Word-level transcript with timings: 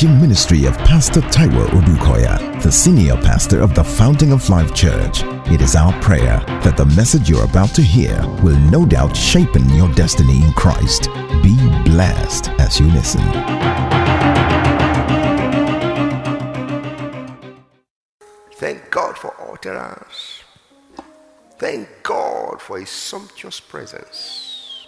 teaching 0.00 0.18
ministry 0.18 0.64
of 0.64 0.74
Pastor 0.78 1.20
Taiwo 1.20 1.66
Odukoya, 1.68 2.62
the 2.62 2.72
senior 2.72 3.16
pastor 3.16 3.60
of 3.60 3.74
the 3.74 3.84
Fountain 3.84 4.32
of 4.32 4.48
Life 4.48 4.74
Church. 4.74 5.20
It 5.52 5.60
is 5.60 5.76
our 5.76 5.92
prayer 6.00 6.42
that 6.64 6.78
the 6.78 6.86
message 6.86 7.28
you're 7.28 7.44
about 7.44 7.68
to 7.74 7.82
hear 7.82 8.18
will 8.42 8.56
no 8.70 8.86
doubt 8.86 9.14
shape 9.14 9.50
your 9.54 9.92
destiny 9.92 10.42
in 10.42 10.54
Christ. 10.54 11.10
Be 11.42 11.54
blessed 11.84 12.48
as 12.58 12.80
you 12.80 12.86
listen. 12.92 13.20
Thank 18.54 18.90
God 18.90 19.18
for 19.18 19.34
utterance. 19.52 20.44
Thank 21.58 21.88
God 22.02 22.62
for 22.62 22.80
his 22.80 22.88
sumptuous 22.88 23.60
presence. 23.60 24.86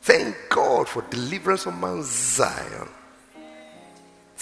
Thank 0.00 0.34
God 0.48 0.88
for 0.88 1.02
deliverance 1.02 1.66
of 1.66 1.74
Mount 1.74 2.04
Zion. 2.04 2.88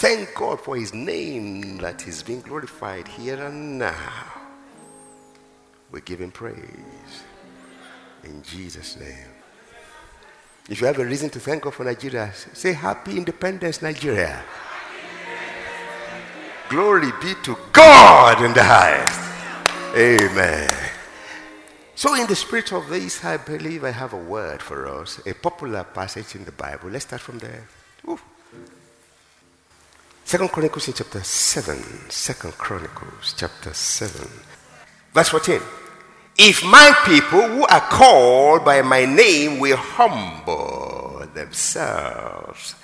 Thank 0.00 0.34
God 0.34 0.58
for 0.58 0.76
his 0.76 0.94
name 0.94 1.76
that 1.76 2.08
is 2.08 2.22
being 2.22 2.40
glorified 2.40 3.06
here 3.06 3.36
and 3.44 3.78
now. 3.78 4.32
We 5.92 6.00
give 6.00 6.22
him 6.22 6.30
praise. 6.30 6.56
In 8.24 8.42
Jesus' 8.42 8.98
name. 8.98 9.28
If 10.70 10.80
you 10.80 10.86
have 10.86 10.98
a 10.98 11.04
reason 11.04 11.28
to 11.28 11.38
thank 11.38 11.64
God 11.64 11.74
for 11.74 11.84
Nigeria, 11.84 12.32
say 12.32 12.72
Happy 12.72 13.18
Independence, 13.18 13.82
Nigeria. 13.82 14.42
Glory 16.70 17.12
be 17.20 17.34
to 17.42 17.54
God 17.70 18.42
in 18.42 18.54
the 18.54 18.64
highest. 18.64 19.20
Amen. 19.94 20.72
So, 21.94 22.14
in 22.14 22.26
the 22.26 22.36
spirit 22.36 22.72
of 22.72 22.88
this, 22.88 23.22
I 23.22 23.36
believe 23.36 23.84
I 23.84 23.90
have 23.90 24.14
a 24.14 24.16
word 24.16 24.62
for 24.62 24.86
us, 24.86 25.20
a 25.26 25.34
popular 25.34 25.84
passage 25.84 26.34
in 26.36 26.46
the 26.46 26.52
Bible. 26.52 26.88
Let's 26.88 27.04
start 27.04 27.20
from 27.20 27.38
there. 27.40 27.68
Ooh. 28.08 28.18
Second 30.30 30.52
Chronicles 30.52 30.88
chapter 30.94 31.24
7. 31.24 32.08
Second 32.08 32.52
Chronicles 32.52 33.34
chapter 33.36 33.74
7. 33.74 34.30
Verse 35.12 35.28
14. 35.28 35.60
If 36.38 36.64
my 36.64 36.94
people 37.04 37.42
who 37.48 37.66
are 37.66 37.80
called 37.80 38.64
by 38.64 38.80
my 38.82 39.06
name 39.06 39.58
will 39.58 39.76
humble 39.76 41.26
themselves 41.34 42.76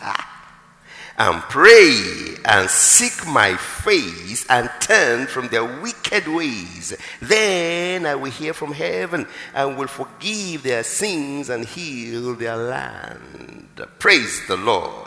and 1.16 1.40
pray 1.42 2.34
and 2.44 2.68
seek 2.68 3.24
my 3.28 3.54
face 3.54 4.44
and 4.50 4.68
turn 4.80 5.28
from 5.28 5.46
their 5.46 5.80
wicked 5.80 6.26
ways, 6.26 6.96
then 7.22 8.06
I 8.06 8.16
will 8.16 8.32
hear 8.32 8.54
from 8.54 8.72
heaven 8.72 9.24
and 9.54 9.78
will 9.78 9.86
forgive 9.86 10.64
their 10.64 10.82
sins 10.82 11.48
and 11.48 11.64
heal 11.64 12.34
their 12.34 12.56
land. 12.56 13.68
Praise 14.00 14.44
the 14.48 14.56
Lord. 14.56 15.05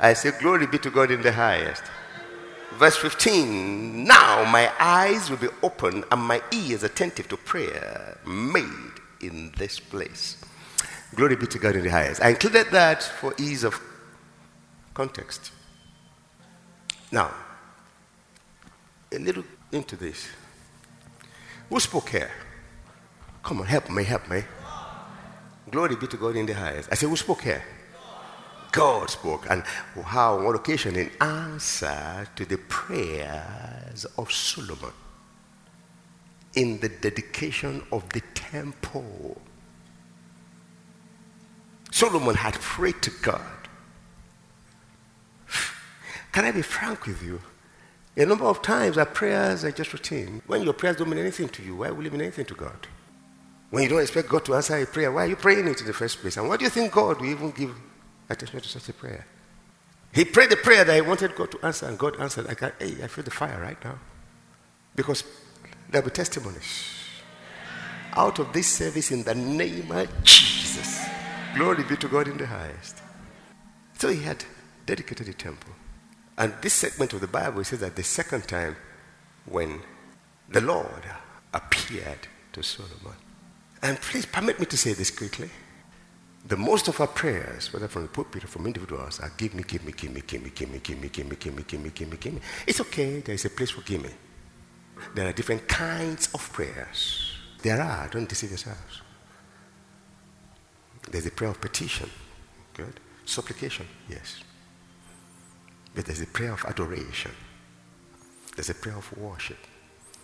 I 0.00 0.14
say, 0.14 0.32
Glory 0.40 0.66
be 0.66 0.78
to 0.78 0.90
God 0.90 1.10
in 1.10 1.22
the 1.22 1.32
highest. 1.32 1.82
Verse 2.72 2.96
15 2.96 4.04
Now 4.04 4.44
my 4.44 4.70
eyes 4.78 5.30
will 5.30 5.38
be 5.38 5.48
open 5.62 6.04
and 6.10 6.20
my 6.20 6.42
ears 6.52 6.82
attentive 6.82 7.28
to 7.28 7.36
prayer 7.36 8.18
made 8.26 8.92
in 9.20 9.52
this 9.56 9.80
place. 9.80 10.36
Glory 11.14 11.36
be 11.36 11.46
to 11.46 11.58
God 11.58 11.74
in 11.76 11.82
the 11.82 11.90
highest. 11.90 12.22
I 12.22 12.30
included 12.30 12.68
that 12.70 13.02
for 13.02 13.34
ease 13.38 13.64
of 13.64 13.80
context. 14.94 15.52
Now, 17.10 17.32
a 19.10 19.18
little 19.18 19.44
into 19.72 19.96
this. 19.96 20.28
Who 21.70 21.80
spoke 21.80 22.10
here? 22.10 22.30
Come 23.42 23.60
on, 23.60 23.66
help 23.66 23.90
me, 23.90 24.04
help 24.04 24.28
me. 24.28 24.42
Glory 25.70 25.96
be 25.96 26.06
to 26.06 26.16
God 26.16 26.36
in 26.36 26.46
the 26.46 26.52
highest. 26.54 26.88
I 26.92 26.94
said, 26.94 27.08
Who 27.08 27.16
spoke 27.16 27.42
here? 27.42 27.62
God 28.72 29.10
spoke, 29.10 29.46
and 29.50 29.62
how 30.04 30.38
on 30.38 30.44
one 30.44 30.54
occasion 30.54 30.96
in 30.96 31.10
answer 31.20 32.26
to 32.36 32.44
the 32.44 32.58
prayers 32.68 34.06
of 34.16 34.30
Solomon 34.32 34.92
in 36.54 36.80
the 36.80 36.88
dedication 36.88 37.82
of 37.92 38.08
the 38.10 38.20
temple. 38.34 39.40
Solomon 41.90 42.34
had 42.34 42.54
prayed 42.54 43.00
to 43.02 43.10
God. 43.22 43.40
Can 46.32 46.44
I 46.44 46.50
be 46.52 46.62
frank 46.62 47.06
with 47.06 47.22
you? 47.22 47.40
A 48.16 48.26
number 48.26 48.44
of 48.44 48.62
times 48.62 48.98
our 48.98 49.06
prayers 49.06 49.64
are 49.64 49.70
just 49.70 49.92
routine. 49.92 50.42
When 50.46 50.62
your 50.62 50.72
prayers 50.72 50.96
don't 50.96 51.08
mean 51.08 51.20
anything 51.20 51.48
to 51.50 51.62
you, 51.62 51.76
why 51.76 51.90
will 51.90 52.04
it 52.04 52.12
mean 52.12 52.22
anything 52.22 52.46
to 52.46 52.54
God? 52.54 52.86
When 53.70 53.82
you 53.82 53.88
don't 53.88 54.00
expect 54.00 54.28
God 54.28 54.44
to 54.46 54.54
answer 54.54 54.76
a 54.76 54.86
prayer, 54.86 55.12
why 55.12 55.24
are 55.24 55.28
you 55.28 55.36
praying 55.36 55.68
it 55.68 55.80
in 55.80 55.86
the 55.86 55.92
first 55.92 56.18
place? 56.18 56.36
And 56.36 56.48
what 56.48 56.58
do 56.58 56.64
you 56.64 56.70
think 56.70 56.92
God 56.92 57.20
will 57.20 57.28
even 57.28 57.50
give 57.50 57.74
attention 58.28 58.60
to 58.60 58.68
such 58.68 58.88
a 58.88 58.92
prayer. 58.92 59.26
He 60.12 60.24
prayed 60.24 60.50
the 60.50 60.56
prayer 60.56 60.84
that 60.84 60.94
he 60.94 61.00
wanted 61.00 61.34
God 61.34 61.50
to 61.52 61.66
answer, 61.66 61.86
and 61.86 61.98
God 61.98 62.18
answered. 62.20 62.46
I 62.46 62.72
hey, 62.78 63.02
I 63.02 63.06
feel 63.06 63.24
the 63.24 63.30
fire 63.30 63.60
right 63.60 63.82
now. 63.84 63.98
Because 64.94 65.22
there'll 65.90 66.08
be 66.08 66.12
testimonies 66.12 66.94
out 68.14 68.38
of 68.38 68.52
this 68.52 68.66
service 68.66 69.10
in 69.10 69.22
the 69.22 69.34
name 69.34 69.90
of 69.92 70.24
Jesus. 70.24 71.06
Glory 71.54 71.84
be 71.84 71.96
to 71.96 72.08
God 72.08 72.28
in 72.28 72.36
the 72.36 72.46
highest. 72.46 72.98
So 73.98 74.08
he 74.08 74.22
had 74.22 74.44
dedicated 74.86 75.26
the 75.26 75.34
temple. 75.34 75.72
And 76.36 76.54
this 76.62 76.74
segment 76.74 77.12
of 77.12 77.20
the 77.20 77.26
Bible 77.26 77.62
says 77.64 77.80
that 77.80 77.96
the 77.96 78.02
second 78.02 78.46
time 78.46 78.76
when 79.44 79.80
the 80.48 80.60
Lord 80.60 81.02
appeared 81.52 82.28
to 82.52 82.62
Solomon. 82.62 83.16
And 83.82 84.00
please 84.00 84.26
permit 84.26 84.58
me 84.58 84.66
to 84.66 84.76
say 84.76 84.92
this 84.92 85.10
quickly. 85.10 85.50
The 86.48 86.56
most 86.56 86.88
of 86.88 86.98
our 86.98 87.06
prayers, 87.06 87.70
whether 87.74 87.88
from 87.88 88.02
the 88.02 88.08
pulpit 88.08 88.42
or 88.42 88.46
from 88.46 88.66
individuals, 88.66 89.20
are 89.20 89.30
give 89.36 89.54
me, 89.54 89.62
give 89.64 89.84
me, 89.84 89.92
give 89.92 90.10
me, 90.10 90.22
give 90.26 90.42
me, 90.42 90.50
give 90.50 90.70
me, 90.70 90.78
give 90.78 90.98
me, 90.98 91.08
give 91.10 91.28
me, 91.28 91.36
give 91.36 91.54
me, 91.54 91.62
give 91.62 91.80
me, 91.82 91.90
give 91.90 92.10
me, 92.10 92.16
give 92.16 92.34
me. 92.34 92.40
It's 92.66 92.80
okay, 92.80 93.20
there 93.20 93.34
is 93.34 93.44
a 93.44 93.50
place 93.50 93.70
for 93.70 93.82
give 93.82 94.02
me. 94.02 94.08
There 95.14 95.28
are 95.28 95.32
different 95.32 95.68
kinds 95.68 96.32
of 96.32 96.50
prayers. 96.50 97.32
There 97.62 97.80
are, 97.80 98.08
don't 98.08 98.26
deceive 98.26 98.50
yourselves. 98.50 99.02
There's 101.10 101.26
a 101.26 101.30
prayer 101.30 101.50
of 101.50 101.60
petition, 101.60 102.08
good. 102.72 102.98
Supplication, 103.26 103.86
yes. 104.08 104.40
But 105.94 106.06
there's 106.06 106.22
a 106.22 106.26
prayer 106.26 106.52
of 106.52 106.64
adoration. 106.64 107.32
There's 108.56 108.70
a 108.70 108.74
prayer 108.74 108.96
of 108.96 109.18
worship. 109.18 109.58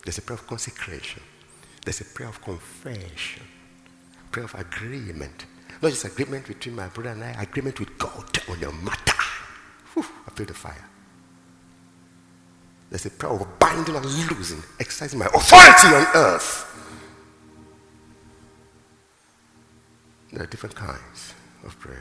There's 0.05 0.17
a 0.17 0.23
prayer 0.23 0.39
of 0.39 0.47
consecration. 0.47 1.23
There's 1.85 2.01
a 2.01 2.05
prayer 2.07 2.31
of 2.31 2.41
confession. 2.41 3.43
Prayer 4.31 4.47
of 4.47 4.55
agreement 4.55 5.45
not 5.85 5.91
just 5.91 6.07
agreement 6.07 6.47
between 6.47 6.75
my 6.75 6.89
brother 6.89 7.11
and 7.11 7.23
I, 7.23 7.43
agreement 7.43 7.79
with 7.79 7.99
God 7.99 8.39
on 8.49 8.59
your 8.59 8.73
matter. 8.73 9.23
Whew, 9.93 10.05
I 10.27 10.31
feel 10.31 10.47
the 10.47 10.55
fire. 10.55 10.89
There's 12.89 13.05
a 13.05 13.11
prayer 13.11 13.33
of 13.33 13.59
binding 13.59 13.95
and 13.95 14.05
losing, 14.05 14.63
exercising 14.81 15.19
my 15.19 15.27
authority 15.27 15.89
on 15.89 16.07
earth. 16.15 16.71
There 20.33 20.43
are 20.43 20.47
different 20.47 20.75
kinds 20.75 21.35
of 21.65 21.79
prayers. 21.79 22.01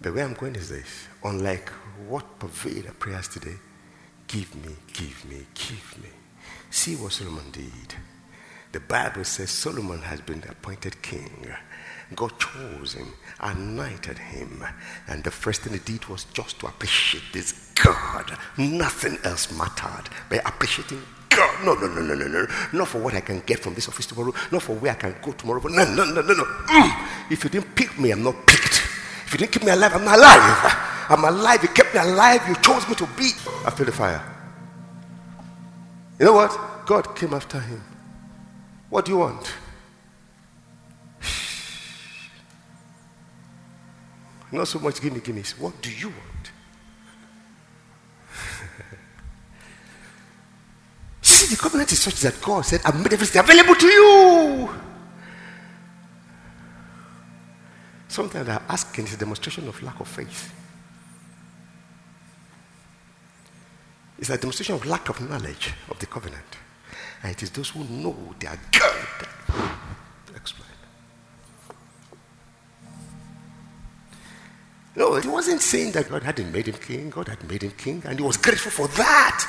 The 0.00 0.12
way 0.12 0.24
I'm 0.24 0.34
going 0.34 0.56
is 0.56 0.68
this 0.68 1.06
unlike 1.22 1.68
what 2.08 2.40
pervade 2.40 2.86
our 2.88 2.94
prayers 2.94 3.28
today, 3.28 3.54
give 4.26 4.52
me, 4.56 4.74
give 4.92 5.24
me, 5.30 5.46
give 5.54 6.02
me. 6.02 6.08
See 6.70 6.96
what 6.96 7.12
Solomon 7.12 7.50
did. 7.52 7.94
The 8.72 8.80
Bible 8.80 9.24
says 9.24 9.50
Solomon 9.50 10.00
has 10.00 10.20
been 10.22 10.42
appointed 10.48 11.02
king. 11.02 11.46
God 12.16 12.32
chose 12.38 12.94
him, 12.94 13.12
anointed 13.40 14.18
him, 14.18 14.64
and 15.08 15.24
the 15.24 15.30
first 15.30 15.62
thing 15.62 15.72
he 15.72 15.78
did 15.78 16.06
was 16.06 16.24
just 16.24 16.58
to 16.60 16.66
appreciate 16.66 17.22
this 17.32 17.70
God. 17.74 18.36
Nothing 18.56 19.18
else 19.24 19.56
mattered 19.56 20.10
by 20.30 20.36
appreciating 20.44 21.02
God. 21.28 21.64
No, 21.64 21.74
no, 21.74 21.86
no, 21.86 22.02
no, 22.02 22.14
no, 22.14 22.26
no. 22.26 22.46
Not 22.72 22.88
for 22.88 22.98
what 22.98 23.14
I 23.14 23.20
can 23.20 23.40
get 23.40 23.60
from 23.60 23.74
this 23.74 23.88
office 23.88 24.06
tomorrow, 24.06 24.32
not 24.50 24.62
for 24.62 24.74
where 24.74 24.92
I 24.92 24.94
can 24.94 25.14
go 25.22 25.32
tomorrow. 25.32 25.60
No, 25.68 25.84
no, 25.84 26.04
no, 26.04 26.20
no, 26.20 26.34
no. 26.34 26.44
Mm. 26.44 27.30
If 27.30 27.44
you 27.44 27.50
didn't 27.50 27.74
pick 27.74 27.98
me, 27.98 28.10
I'm 28.10 28.22
not 28.22 28.46
picked. 28.46 28.82
If 29.26 29.32
you 29.32 29.38
didn't 29.38 29.52
keep 29.52 29.64
me 29.64 29.70
alive, 29.70 29.94
I'm 29.94 30.04
not 30.04 30.18
alive. 30.18 31.08
I'm 31.08 31.24
alive. 31.24 31.62
You 31.62 31.68
kept 31.68 31.94
me 31.94 32.00
alive. 32.00 32.46
You 32.48 32.54
chose 32.56 32.86
me 32.88 32.94
to 32.96 33.06
be. 33.16 33.30
I 33.66 33.70
feel 33.70 33.86
the 33.86 33.92
fire. 33.92 34.22
You 36.18 36.26
know 36.26 36.34
what? 36.34 36.84
God 36.86 37.16
came 37.16 37.32
after 37.32 37.58
him. 37.60 37.82
What 38.92 39.06
do 39.06 39.12
you 39.12 39.18
want? 39.18 39.52
Not 44.52 44.68
so 44.68 44.78
much 44.80 45.00
gimme. 45.00 45.42
What 45.58 45.80
do 45.80 45.90
you 45.90 46.08
want? 46.08 46.52
See, 51.22 51.54
the 51.54 51.58
covenant 51.58 51.90
is 51.90 52.00
such 52.00 52.20
that 52.20 52.38
God 52.42 52.66
said, 52.66 52.82
I've 52.84 53.02
made 53.02 53.14
everything 53.14 53.40
available 53.40 53.76
to 53.76 53.86
you. 53.86 54.68
Sometimes 58.08 58.46
I'm 58.46 58.60
asking 58.68 59.06
is 59.06 59.14
a 59.14 59.16
demonstration 59.16 59.66
of 59.68 59.82
lack 59.82 60.00
of 60.00 60.08
faith. 60.08 60.52
It's 64.18 64.28
a 64.28 64.36
demonstration 64.36 64.74
of 64.74 64.84
lack 64.84 65.08
of 65.08 65.18
knowledge 65.30 65.72
of 65.88 65.98
the 65.98 66.04
covenant. 66.04 66.58
And 67.22 67.32
it 67.32 67.42
is 67.42 67.50
those 67.50 67.70
who 67.70 67.84
know 67.84 68.16
they 68.38 68.48
are 68.48 68.58
God 68.72 69.06
that 70.26 70.36
exploit. 70.36 70.66
No, 74.94 75.14
he 75.16 75.28
wasn't 75.28 75.60
saying 75.60 75.92
that 75.92 76.08
God 76.08 76.22
hadn't 76.22 76.52
made 76.52 76.66
him 76.66 76.74
king. 76.74 77.10
God 77.10 77.28
had 77.28 77.48
made 77.48 77.62
him 77.62 77.72
king, 77.72 78.02
and 78.06 78.18
he 78.18 78.24
was 78.24 78.36
grateful 78.36 78.70
for 78.70 78.88
that. 78.96 79.46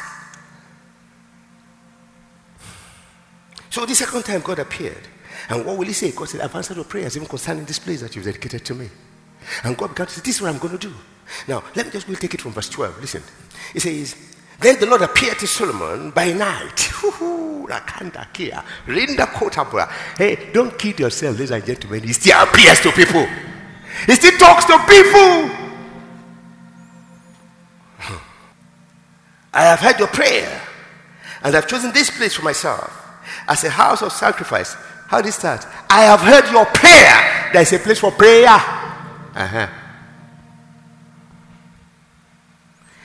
So 3.69 3.85
the 3.85 3.95
second 3.95 4.23
time 4.23 4.41
God 4.41 4.59
appeared, 4.59 5.07
and 5.49 5.65
what 5.65 5.77
will 5.77 5.87
he 5.87 5.93
say? 5.93 6.11
God 6.11 6.29
said, 6.29 6.41
I've 6.41 6.55
answered 6.55 6.77
your 6.77 6.85
prayers, 6.85 7.17
even 7.17 7.27
concerning 7.27 7.65
this 7.65 7.79
place 7.79 8.01
that 8.01 8.15
you've 8.15 8.25
dedicated 8.25 8.63
to 8.65 8.75
me. 8.75 8.87
And 9.63 9.75
God 9.75 9.89
began 9.89 10.07
to 10.07 10.13
say, 10.13 10.21
This 10.23 10.35
is 10.35 10.41
what 10.41 10.53
I'm 10.53 10.59
going 10.59 10.77
to 10.77 10.87
do. 10.87 10.93
Now, 11.47 11.63
let 11.75 11.85
me 11.85 11.91
just 11.91 12.07
we'll 12.07 12.17
take 12.17 12.33
it 12.33 12.41
from 12.41 12.51
verse 12.51 12.69
12. 12.69 13.01
Listen. 13.01 13.23
It 13.73 13.81
says, 13.81 14.32
Then 14.59 14.79
the 14.79 14.85
Lord 14.85 15.01
appeared 15.01 15.39
to 15.39 15.47
Solomon 15.47 16.11
by 16.11 16.31
night. 16.31 16.89
Hey, 20.17 20.51
don't 20.53 20.77
kid 20.77 21.00
yourself, 21.00 21.33
ladies 21.33 21.51
and 21.51 21.65
gentlemen. 21.65 22.03
He 22.03 22.13
still 22.13 22.41
appears 22.44 22.79
to 22.81 22.91
people. 22.91 23.27
He 24.05 24.15
still 24.15 24.38
talks 24.38 24.65
to 24.65 24.77
people. 24.88 25.50
I 29.53 29.63
have 29.65 29.79
heard 29.79 30.00
your 30.00 30.07
prayer, 30.07 30.61
and 31.44 31.55
I've 31.55 31.67
chosen 31.67 31.91
this 31.94 32.09
place 32.09 32.33
for 32.33 32.41
myself 32.41 32.91
as 33.47 33.63
a 33.63 33.69
house 33.69 34.01
of 34.01 34.11
sacrifice. 34.11 34.75
How 35.07 35.21
did 35.21 35.29
it 35.29 35.33
start? 35.33 35.67
I 35.89 36.05
have 36.05 36.21
heard 36.21 36.51
your 36.51 36.65
prayer. 36.65 37.51
There 37.53 37.61
is 37.61 37.71
a 37.73 37.79
place 37.79 38.00
for 38.00 38.11
prayer. 38.11 38.47
Uh-huh. 38.50 39.67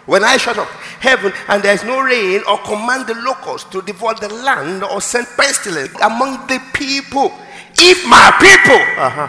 When 0.09 0.25
I 0.25 0.39
shut 0.39 0.57
up 0.57 0.69
heaven 1.05 1.35
and 1.49 1.63
there 1.63 1.75
is 1.75 1.85
no 1.85 2.01
rain, 2.01 2.41
or 2.49 2.57
command 2.65 3.07
the 3.07 3.15
locusts 3.17 3.69
to 3.69 3.83
devour 3.83 4.15
the 4.15 4.33
land, 4.33 4.83
or 4.83 5.03
send 5.03 5.27
pestilence 5.37 5.93
among 6.01 6.47
the 6.47 6.59
people, 6.73 7.31
if 7.77 8.09
my 8.09 8.33
people, 8.41 8.81
uh-huh. 8.97 9.29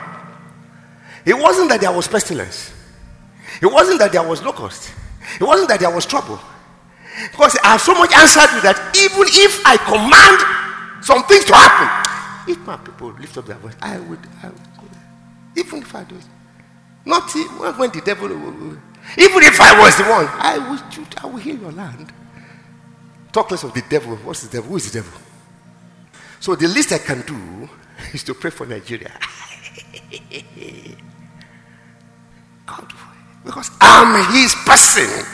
it 1.26 1.38
wasn't 1.38 1.68
that 1.68 1.81
there 1.81 1.92
was 1.92 2.08
pestilence, 2.08 2.72
it 3.62 3.66
wasn't 3.66 4.00
that 4.00 4.14
there 4.14 4.24
was 4.24 4.42
locust, 4.42 4.94
it 5.36 5.44
wasn't 5.44 5.68
that 5.68 5.81
there 5.81 5.94
was 5.94 6.06
trouble. 6.06 6.40
Because 7.30 7.58
I 7.62 7.76
have 7.76 7.81
so 7.81 7.94
much 7.96 8.14
answered 8.14 8.48
you 8.56 8.62
that 8.62 8.80
even 8.96 9.28
if 9.28 9.62
I 9.66 9.76
command 9.76 11.04
some 11.04 11.24
things 11.26 11.44
to 11.44 11.56
happen, 11.56 12.54
if 12.54 12.58
my 12.66 12.78
people 12.78 13.12
lift 13.20 13.38
up 13.38 13.48
their 13.48 13.58
voice, 13.58 13.76
I 13.81 14.00
would, 14.00 14.20
I 14.42 14.48
would 14.48 14.62
even 15.58 15.81
if 15.81 15.94
I 15.94 16.06
do 16.06 16.16
it. 16.16 16.26
Not 17.04 17.30
when 17.78 17.92
the 17.92 18.00
devil 18.00 18.30
even 19.18 19.44
if 19.44 19.60
I 19.60 19.80
was 19.80 19.98
the 19.98 20.04
one, 20.04 20.28
I 20.28 20.57
will, 20.57 20.80
I 21.18 21.25
will 21.28 21.38
heal 21.38 21.57
your 21.57 21.72
land. 21.72 22.12
Talk 23.31 23.51
less 23.51 23.63
of 23.63 23.74
the 23.74 23.84
devil. 23.90 24.16
What's 24.18 24.44
the 24.46 24.50
devil? 24.57 24.69
Who 24.69 24.75
is 24.78 24.92
the 24.92 25.01
devil? 25.01 25.19
So 26.40 26.56
the 26.56 26.68
least 26.68 26.92
I 26.92 26.98
can 27.00 27.22
do 27.22 27.69
is 28.13 28.24
to 28.24 28.34
pray 28.34 28.51
for 28.51 28.66
Nigeria. 28.66 29.12
God, 32.66 32.94
because 33.46 33.72
I'm 33.81 34.34
his 34.34 34.56
person. 34.66 35.25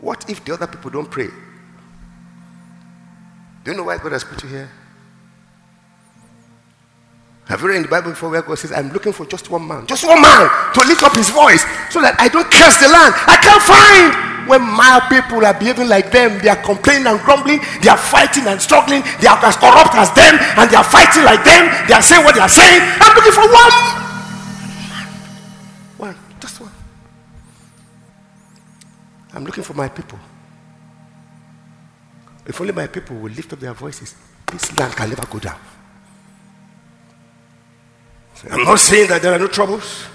What 0.00 0.28
if 0.28 0.44
the 0.44 0.54
other 0.54 0.66
people 0.66 0.90
don't 0.90 1.10
pray? 1.10 1.28
Do 3.64 3.70
you 3.70 3.76
know 3.76 3.84
why 3.84 3.98
God 3.98 4.12
has 4.12 4.24
put 4.24 4.42
you 4.42 4.48
here? 4.48 4.70
Have 7.52 7.60
you 7.60 7.68
read 7.68 7.76
in 7.76 7.82
the 7.82 7.92
Bible 7.92 8.16
before 8.16 8.30
where 8.30 8.40
God 8.40 8.56
says, 8.56 8.72
I'm 8.72 8.88
looking 8.96 9.12
for 9.12 9.26
just 9.26 9.50
one 9.50 9.68
man, 9.68 9.84
just 9.86 10.08
one 10.08 10.22
man 10.22 10.48
to 10.72 10.80
lift 10.88 11.04
up 11.04 11.12
his 11.12 11.28
voice 11.28 11.60
so 11.92 12.00
that 12.00 12.16
I 12.16 12.32
don't 12.32 12.48
curse 12.48 12.80
the 12.80 12.88
land? 12.88 13.12
I 13.28 13.36
can't 13.36 13.60
find. 13.60 14.48
When 14.48 14.64
my 14.64 15.04
people 15.12 15.44
are 15.44 15.52
behaving 15.52 15.92
like 15.92 16.08
them, 16.08 16.40
they 16.40 16.48
are 16.48 16.56
complaining 16.64 17.04
and 17.04 17.20
grumbling, 17.20 17.60
they 17.84 17.92
are 17.92 18.00
fighting 18.00 18.48
and 18.48 18.56
struggling, 18.56 19.04
they 19.20 19.28
are 19.28 19.36
as 19.44 19.60
corrupt 19.60 19.92
as 20.00 20.08
them, 20.16 20.32
and 20.32 20.64
they 20.64 20.80
are 20.80 20.88
fighting 20.88 21.28
like 21.28 21.44
them, 21.44 21.68
they 21.84 21.92
are 21.92 22.00
saying 22.00 22.24
what 22.24 22.32
they 22.32 22.40
are 22.40 22.48
saying. 22.48 22.80
I'm 23.04 23.12
looking 23.20 23.36
for 23.36 23.44
one 23.44 23.76
One, 26.08 26.16
just 26.40 26.56
one. 26.56 26.72
I'm 29.36 29.44
looking 29.44 29.62
for 29.62 29.76
my 29.76 29.92
people. 29.92 30.18
If 32.48 32.58
only 32.58 32.72
my 32.72 32.88
people 32.88 33.20
will 33.20 33.30
lift 33.30 33.52
up 33.52 33.60
their 33.60 33.76
voices, 33.76 34.16
this 34.48 34.72
land 34.78 34.96
can 34.96 35.10
never 35.12 35.26
go 35.28 35.38
down. 35.38 35.60
I'm 38.50 38.64
not 38.64 38.78
saying 38.78 39.08
that 39.08 39.22
there 39.22 39.32
are 39.32 39.38
no 39.38 39.46
troubles. 39.46 40.06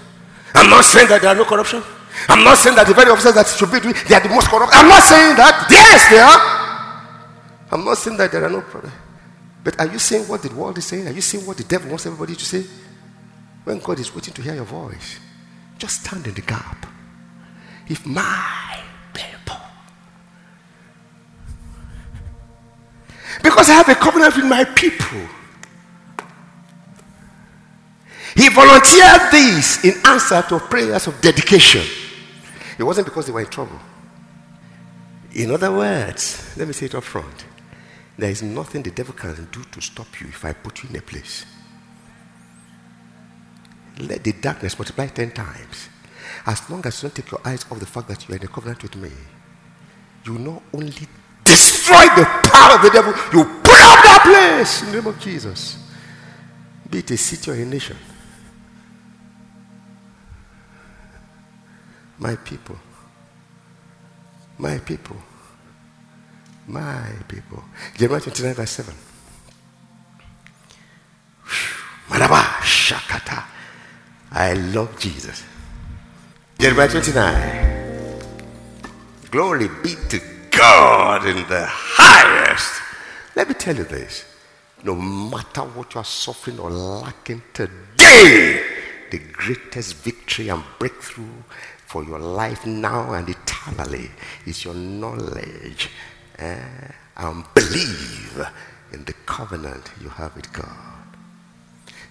I'm 0.54 0.68
not 0.68 0.84
saying 0.84 1.08
that 1.08 1.22
there 1.22 1.30
are 1.30 1.34
no 1.34 1.44
corruption. 1.44 1.82
I'm 2.28 2.44
not 2.44 2.58
saying 2.58 2.76
that 2.76 2.86
the 2.86 2.94
very 2.94 3.10
officers 3.10 3.34
that 3.34 3.46
should 3.46 3.70
be 3.70 3.80
doing, 3.80 3.94
they 4.08 4.14
are 4.14 4.20
the 4.20 4.28
most 4.28 4.48
corrupt. 4.48 4.72
I'm 4.74 4.88
not 4.88 5.02
saying 5.02 5.36
that. 5.36 5.68
Yes, 5.70 6.10
they 6.10 6.18
are. 6.18 6.58
I'm 7.70 7.84
not 7.84 7.98
saying 7.98 8.16
that 8.16 8.32
there 8.32 8.44
are 8.44 8.50
no 8.50 8.60
problems. 8.60 8.94
But 9.62 9.78
are 9.80 9.86
you 9.86 9.98
saying 9.98 10.24
what 10.24 10.42
the 10.42 10.54
world 10.54 10.78
is 10.78 10.86
saying? 10.86 11.06
Are 11.06 11.12
you 11.12 11.20
saying 11.20 11.46
what 11.46 11.56
the 11.56 11.64
devil 11.64 11.88
wants 11.90 12.06
everybody 12.06 12.34
to 12.34 12.44
say? 12.44 12.64
When 13.64 13.78
God 13.78 14.00
is 14.00 14.14
waiting 14.14 14.34
to 14.34 14.42
hear 14.42 14.54
your 14.54 14.64
voice, 14.64 15.20
just 15.78 16.04
stand 16.04 16.26
in 16.26 16.34
the 16.34 16.40
gap. 16.40 16.86
If 17.88 18.06
my 18.06 18.80
people, 19.12 19.60
because 23.42 23.68
I 23.68 23.74
have 23.74 23.88
a 23.88 23.94
covenant 23.94 24.36
with 24.36 24.46
my 24.46 24.64
people, 24.64 25.20
He 28.38 28.48
volunteered 28.50 29.32
this 29.32 29.84
in 29.84 29.94
answer 30.06 30.40
to 30.48 30.60
prayers 30.60 31.08
of 31.08 31.20
dedication. 31.20 31.84
It 32.78 32.84
wasn't 32.84 33.08
because 33.08 33.26
they 33.26 33.32
were 33.32 33.40
in 33.40 33.48
trouble. 33.48 33.80
In 35.34 35.50
other 35.50 35.72
words, 35.72 36.54
let 36.56 36.68
me 36.68 36.72
say 36.72 36.86
it 36.86 36.94
up 36.94 37.02
front 37.02 37.44
there 38.16 38.30
is 38.30 38.42
nothing 38.42 38.82
the 38.82 38.90
devil 38.90 39.14
can 39.14 39.48
do 39.52 39.62
to 39.62 39.80
stop 39.80 40.20
you 40.20 40.26
if 40.26 40.44
I 40.44 40.52
put 40.52 40.82
you 40.82 40.88
in 40.90 40.96
a 40.96 41.00
place. 41.00 41.46
Let 44.00 44.24
the 44.24 44.32
darkness 44.32 44.78
multiply 44.78 45.06
10 45.06 45.30
times. 45.30 45.88
As 46.46 46.68
long 46.68 46.84
as 46.84 47.00
you 47.00 47.08
don't 47.08 47.14
take 47.14 47.30
your 47.30 47.40
eyes 47.44 47.64
off 47.70 47.78
the 47.78 47.86
fact 47.86 48.08
that 48.08 48.28
you 48.28 48.34
are 48.34 48.38
in 48.38 48.44
a 48.44 48.48
covenant 48.48 48.82
with 48.82 48.96
me, 48.96 49.10
you 50.24 50.38
not 50.38 50.62
only 50.72 51.06
destroy 51.44 52.06
the 52.16 52.24
power 52.44 52.76
of 52.76 52.82
the 52.82 52.90
devil, 52.90 53.12
you 53.32 53.44
put 53.62 53.80
out 53.80 54.02
that 54.02 54.56
place 54.56 54.82
in 54.82 54.88
the 54.88 55.00
name 55.00 55.06
of 55.06 55.18
Jesus. 55.20 55.78
Be 56.90 56.98
it 56.98 57.10
a 57.10 57.16
city 57.16 57.50
or 57.50 57.54
a 57.54 57.64
nation. 57.64 57.96
My 62.18 62.34
people. 62.36 62.76
My 64.58 64.78
people. 64.78 65.16
My 66.66 67.12
people. 67.28 67.62
Jeremiah 67.96 68.20
29, 68.20 68.54
verse 68.54 68.70
7. 68.70 68.94
Maraba 72.08 72.42
Shakata. 72.62 73.44
I 74.32 74.52
love 74.54 74.98
Jesus. 74.98 75.44
Jeremiah 76.58 76.88
29. 76.88 78.20
Glory 79.30 79.68
be 79.82 79.94
to 80.08 80.20
God 80.50 81.26
in 81.26 81.36
the 81.48 81.66
highest. 81.66 82.82
Let 83.36 83.48
me 83.48 83.54
tell 83.54 83.76
you 83.76 83.84
this. 83.84 84.24
No 84.82 84.94
matter 84.94 85.62
what 85.62 85.94
you 85.94 86.00
are 86.00 86.04
suffering 86.04 86.58
or 86.58 86.70
lacking 86.70 87.42
today, 87.52 88.62
the 89.10 89.18
greatest 89.18 89.96
victory 89.96 90.48
and 90.48 90.62
breakthrough 90.78 91.42
for 91.88 92.04
your 92.04 92.18
life 92.18 92.66
now 92.66 93.14
and 93.14 93.26
eternally 93.30 94.10
is 94.44 94.62
your 94.62 94.74
knowledge 94.74 95.88
eh, 96.38 96.58
and 97.16 97.44
believe 97.54 98.46
in 98.92 99.02
the 99.06 99.14
covenant 99.24 99.90
you 100.02 100.10
have 100.10 100.36
with 100.36 100.52
God. 100.52 101.06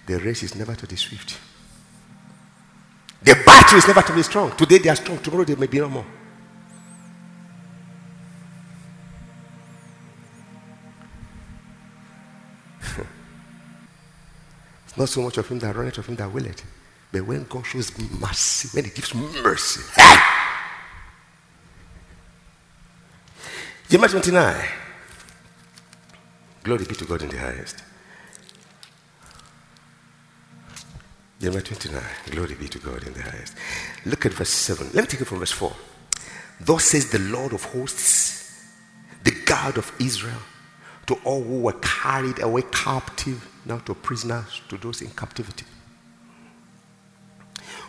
The 0.04 0.18
race 0.18 0.42
is 0.42 0.56
never 0.56 0.74
to 0.74 0.84
the 0.84 0.96
swift. 0.96 1.38
The 3.22 3.40
battle 3.46 3.78
is 3.78 3.86
never 3.86 4.02
to 4.02 4.12
be 4.12 4.22
strong. 4.24 4.50
Today 4.56 4.78
they 4.78 4.88
are 4.88 4.96
strong, 4.96 5.18
tomorrow 5.18 5.44
they 5.44 5.54
may 5.54 5.68
be 5.68 5.78
no 5.78 5.88
more. 5.88 6.06
it's 14.88 14.96
not 14.96 15.08
so 15.08 15.22
much 15.22 15.38
of 15.38 15.46
him 15.46 15.60
that 15.60 15.76
runneth, 15.76 15.98
of 15.98 16.06
him 16.06 16.16
that 16.16 16.32
will 16.32 16.46
it. 16.46 16.64
But 17.10 17.22
when 17.22 17.44
God 17.44 17.64
shows 17.64 17.96
mercy, 18.20 18.68
when 18.76 18.84
He 18.84 18.90
gives 18.90 19.14
mercy, 19.14 19.80
hey! 19.94 20.16
Jeremiah 23.88 24.10
29. 24.10 24.64
Glory 26.62 26.84
be 26.84 26.94
to 26.94 27.04
God 27.06 27.22
in 27.22 27.30
the 27.30 27.38
highest. 27.38 27.82
Jeremiah 31.40 31.62
29. 31.62 32.02
Glory 32.30 32.54
be 32.54 32.68
to 32.68 32.78
God 32.78 33.02
in 33.04 33.14
the 33.14 33.22
highest. 33.22 33.54
Look 34.04 34.26
at 34.26 34.34
verse 34.34 34.50
7. 34.50 34.90
Let 34.92 34.96
me 34.96 35.06
take 35.06 35.22
it 35.22 35.24
from 35.24 35.38
verse 35.38 35.52
4. 35.52 35.72
Thus 36.60 36.84
says 36.84 37.10
the 37.10 37.20
Lord 37.20 37.54
of 37.54 37.64
hosts, 37.64 38.66
the 39.24 39.30
God 39.46 39.78
of 39.78 39.90
Israel, 39.98 40.42
to 41.06 41.14
all 41.24 41.42
who 41.42 41.60
were 41.60 41.76
carried 41.80 42.42
away 42.42 42.62
captive, 42.70 43.48
now 43.64 43.78
to 43.78 43.94
prisoners, 43.94 44.60
to 44.68 44.76
those 44.76 45.00
in 45.00 45.08
captivity 45.10 45.64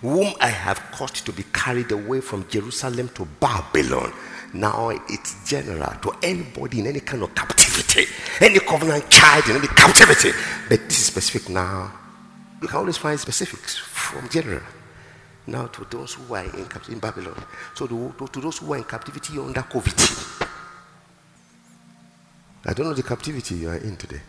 whom 0.02 0.34
I 0.40 0.48
have 0.48 0.80
caused 0.92 1.26
to 1.26 1.32
be 1.32 1.44
carried 1.54 1.92
away 1.92 2.22
from 2.22 2.48
Jerusalem 2.48 3.10
to 3.16 3.26
Babylon. 3.40 4.14
Now 4.54 4.90
it's 4.90 5.48
general 5.48 5.94
to 6.02 6.12
anybody 6.24 6.80
in 6.80 6.88
any 6.88 7.02
kind 7.02 7.22
of 7.24 7.36
captivity, 7.36 8.06
any 8.42 8.60
covenant 8.60 9.10
child 9.10 9.48
in 9.50 9.58
any 9.58 9.68
captivity. 9.68 10.32
But 10.68 10.80
this 10.86 11.00
is 11.00 11.06
specific 11.06 11.50
now. 11.50 11.92
You 12.62 12.68
can 12.68 12.78
always 12.78 12.98
find 12.98 13.20
specifics 13.20 13.78
from 13.78 14.28
general. 14.30 14.62
now 15.50 15.68
to 15.68 15.86
those 15.90 16.14
who 16.14 16.34
are 16.34 16.44
in 16.44 16.66
captivity 16.66 16.94
in 16.94 17.00
Babylon. 17.00 17.44
So 17.74 17.88
to, 17.88 18.14
to 18.32 18.42
those 18.42 18.60
who 18.60 18.74
are 18.74 18.78
in 18.78 18.84
captivity 18.84 19.38
under 19.40 19.62
COVID. 19.62 20.48
I 22.66 22.74
don't 22.74 22.88
know 22.88 22.94
the 22.94 23.04
captivity 23.04 23.56
you 23.56 23.70
are 23.70 23.78
in 23.78 23.96
today. 23.96 24.22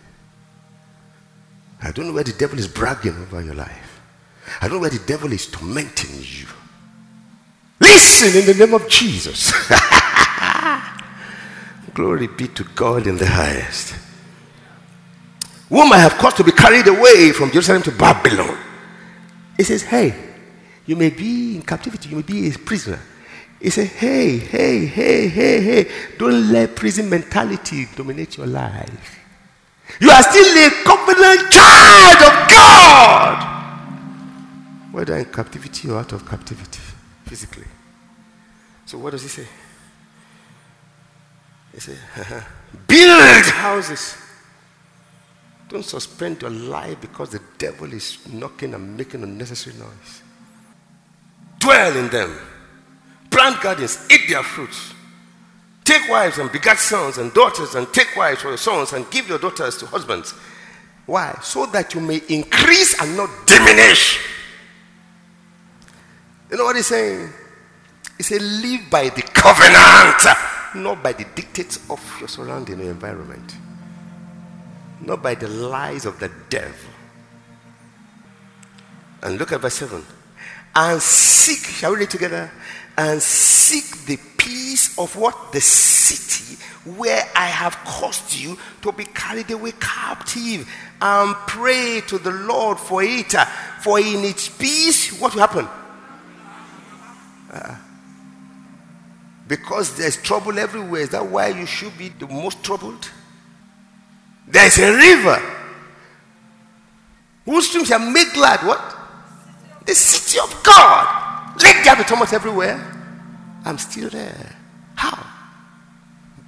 I 1.82 1.92
don't 1.92 2.08
know 2.08 2.12
where 2.12 2.24
the 2.24 2.32
devil 2.32 2.58
is 2.58 2.68
bragging 2.68 3.16
over 3.16 3.42
your 3.42 3.54
life. 3.54 3.89
I 4.60 4.68
know 4.68 4.78
where 4.78 4.90
the 4.90 5.02
devil 5.06 5.32
is 5.32 5.46
tormenting 5.46 6.20
you. 6.22 6.46
Listen 7.80 8.40
in 8.40 8.46
the 8.46 8.54
name 8.54 8.74
of 8.74 8.88
Jesus. 8.88 9.52
Glory 11.94 12.28
be 12.28 12.48
to 12.48 12.64
God 12.74 13.06
in 13.06 13.16
the 13.16 13.26
highest. 13.26 13.94
Whom 15.68 15.92
I 15.92 15.98
have 15.98 16.14
caused 16.14 16.36
to 16.38 16.44
be 16.44 16.52
carried 16.52 16.86
away 16.86 17.32
from 17.32 17.50
Jerusalem 17.50 17.82
to 17.82 17.92
Babylon. 17.92 18.58
He 19.56 19.64
says, 19.64 19.82
Hey, 19.82 20.14
you 20.86 20.96
may 20.96 21.10
be 21.10 21.56
in 21.56 21.62
captivity, 21.62 22.10
you 22.10 22.16
may 22.16 22.22
be 22.22 22.50
a 22.50 22.58
prisoner. 22.58 23.00
He 23.60 23.70
said, 23.70 23.88
Hey, 23.88 24.38
hey, 24.38 24.86
hey, 24.86 25.28
hey, 25.28 25.60
hey, 25.60 25.90
don't 26.18 26.50
let 26.50 26.74
prison 26.74 27.08
mentality 27.08 27.86
dominate 27.94 28.36
your 28.36 28.46
life. 28.46 29.18
You 30.00 30.10
are 30.10 30.22
still 30.22 30.44
a 30.44 30.70
covenant 30.84 31.50
child 31.50 32.22
of 32.22 32.50
God. 32.50 33.59
Whether 34.92 35.16
in 35.16 35.26
captivity 35.26 35.88
or 35.88 35.98
out 35.98 36.12
of 36.12 36.28
captivity, 36.28 36.80
physically. 37.24 37.66
So, 38.86 38.98
what 38.98 39.10
does 39.10 39.22
he 39.22 39.28
say? 39.28 39.46
He 41.72 41.80
says, 41.80 41.98
uh-huh. 42.16 42.40
Build 42.88 43.46
houses 43.46 44.16
don't 45.70 45.84
suspend 45.84 46.42
your 46.42 46.50
life 46.50 47.00
because 47.00 47.30
the 47.30 47.40
devil 47.56 47.92
is 47.92 48.18
knocking 48.26 48.74
and 48.74 48.96
making 48.96 49.22
unnecessary 49.22 49.76
noise. 49.76 50.22
Dwell 51.60 51.96
in 51.96 52.08
them. 52.08 52.36
Plant 53.30 53.62
gardens, 53.62 54.04
eat 54.10 54.28
their 54.28 54.42
fruits. 54.42 54.92
Take 55.84 56.08
wives 56.08 56.38
and 56.38 56.50
begat 56.50 56.78
sons 56.78 57.18
and 57.18 57.32
daughters, 57.32 57.76
and 57.76 57.90
take 57.92 58.16
wives 58.16 58.42
for 58.42 58.48
your 58.48 58.58
sons 58.58 58.92
and 58.92 59.08
give 59.12 59.28
your 59.28 59.38
daughters 59.38 59.76
to 59.76 59.86
husbands. 59.86 60.34
Why? 61.06 61.38
So 61.40 61.66
that 61.66 61.94
you 61.94 62.00
may 62.00 62.20
increase 62.28 63.00
and 63.00 63.16
not 63.16 63.30
diminish. 63.46 64.18
You 66.50 66.56
know 66.56 66.64
what 66.64 66.76
he's 66.76 66.86
saying? 66.86 67.30
He 68.16 68.22
said, 68.22 68.42
Live 68.42 68.90
by 68.90 69.08
the 69.08 69.22
covenant, 69.22 70.84
not 70.84 71.02
by 71.02 71.12
the 71.12 71.24
dictates 71.34 71.78
of 71.90 72.00
your 72.18 72.28
surrounding 72.28 72.80
environment 72.80 73.54
not 75.00 75.22
by 75.22 75.34
the 75.34 75.48
lies 75.48 76.06
of 76.06 76.18
the 76.20 76.30
devil. 76.48 76.90
And 79.22 79.38
look 79.38 79.52
at 79.52 79.60
verse 79.60 79.74
7. 79.74 80.04
And 80.74 81.02
seek, 81.02 81.58
shall 81.58 81.92
we 81.92 82.00
read 82.00 82.10
together? 82.10 82.50
And 82.96 83.20
seek 83.20 84.06
the 84.06 84.18
peace 84.36 84.98
of 84.98 85.16
what? 85.16 85.52
The 85.52 85.60
city 85.60 86.62
where 86.96 87.22
I 87.34 87.46
have 87.46 87.76
caused 87.84 88.34
you 88.34 88.56
to 88.82 88.92
be 88.92 89.04
carried 89.04 89.50
away 89.50 89.72
captive. 89.80 90.70
And 91.00 91.34
pray 91.46 92.02
to 92.06 92.18
the 92.18 92.30
Lord 92.30 92.78
for 92.78 93.02
it. 93.02 93.32
For 93.82 93.98
in 93.98 94.24
its 94.24 94.48
peace, 94.48 95.18
what 95.20 95.34
will 95.34 95.40
happen? 95.40 95.68
Uh, 97.50 97.76
because 99.48 99.96
there's 99.96 100.16
trouble 100.16 100.58
everywhere. 100.58 101.00
Is 101.00 101.08
that 101.10 101.26
why 101.26 101.48
you 101.48 101.66
should 101.66 101.96
be 101.98 102.08
the 102.10 102.28
most 102.28 102.62
troubled? 102.62 103.10
There's 104.46 104.78
a 104.78 104.92
river 104.92 105.42
whose 107.44 107.68
streams 107.68 107.88
shall 107.88 107.98
make 108.10 108.32
glad 108.32 108.64
what? 108.64 108.80
The 109.86 109.94
city 109.94 110.38
of 110.38 110.62
God. 110.62 111.56
Let 111.62 111.84
there 111.84 111.96
be 111.96 112.04
Thomas 112.04 112.32
everywhere. 112.32 112.78
I'm 113.64 113.78
still 113.78 114.08
there. 114.08 114.56
How? 114.94 115.26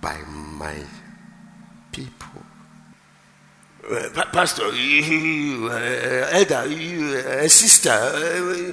By 0.01 0.21
my 0.27 0.77
people. 1.91 2.42
Pastor, 4.33 4.65
uh, 4.65 6.29
elder, 6.33 6.67
you, 6.67 7.19
uh, 7.19 7.47
sister, 7.49 7.91
uh, 7.91 8.73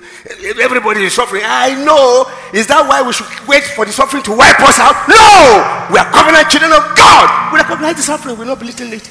everybody 0.62 1.04
is 1.04 1.14
suffering. 1.14 1.42
I 1.46 1.76
know. 1.84 2.26
Is 2.54 2.68
that 2.68 2.88
why 2.88 3.02
we 3.02 3.12
should 3.12 3.28
wait 3.48 3.64
for 3.64 3.86
the 3.86 3.92
suffering 3.92 4.24
to 4.24 4.32
wipe 4.32 4.60
us 4.62 4.80
out? 4.80 4.96
No! 5.10 5.92
We 5.92 6.00
are 6.00 6.10
covenant 6.12 6.50
children 6.50 6.72
of 6.72 6.96
God. 6.96 7.54
We 7.54 7.60
covenant 7.60 7.98
the 7.98 8.04
suffering. 8.04 8.36
We 8.36 8.40
will 8.40 8.48
not 8.48 8.60
belittle 8.60 8.94
it. 8.94 9.10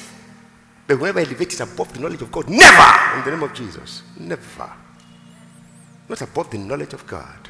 But 0.86 0.98
whenever 0.98 1.20
elevate 1.20 1.52
it 1.52 1.60
above 1.60 1.92
the 1.92 2.00
knowledge 2.00 2.22
of 2.22 2.32
God, 2.32 2.48
never 2.48 3.18
in 3.18 3.24
the 3.24 3.30
name 3.32 3.42
of 3.42 3.52
Jesus. 3.52 4.02
Never. 4.18 4.72
Not 6.08 6.22
above 6.22 6.50
the 6.50 6.58
knowledge 6.58 6.94
of 6.94 7.06
God. 7.06 7.48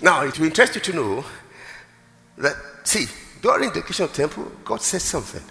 Now, 0.00 0.22
it 0.22 0.38
will 0.38 0.46
interest 0.46 0.76
you 0.76 0.80
to 0.82 0.92
know 0.92 1.24
that, 2.38 2.56
see, 2.84 3.06
during 3.40 3.72
the 3.72 3.80
creation 3.82 4.04
of 4.04 4.12
temple, 4.12 4.52
God 4.64 4.80
said 4.80 5.00
something. 5.00 5.42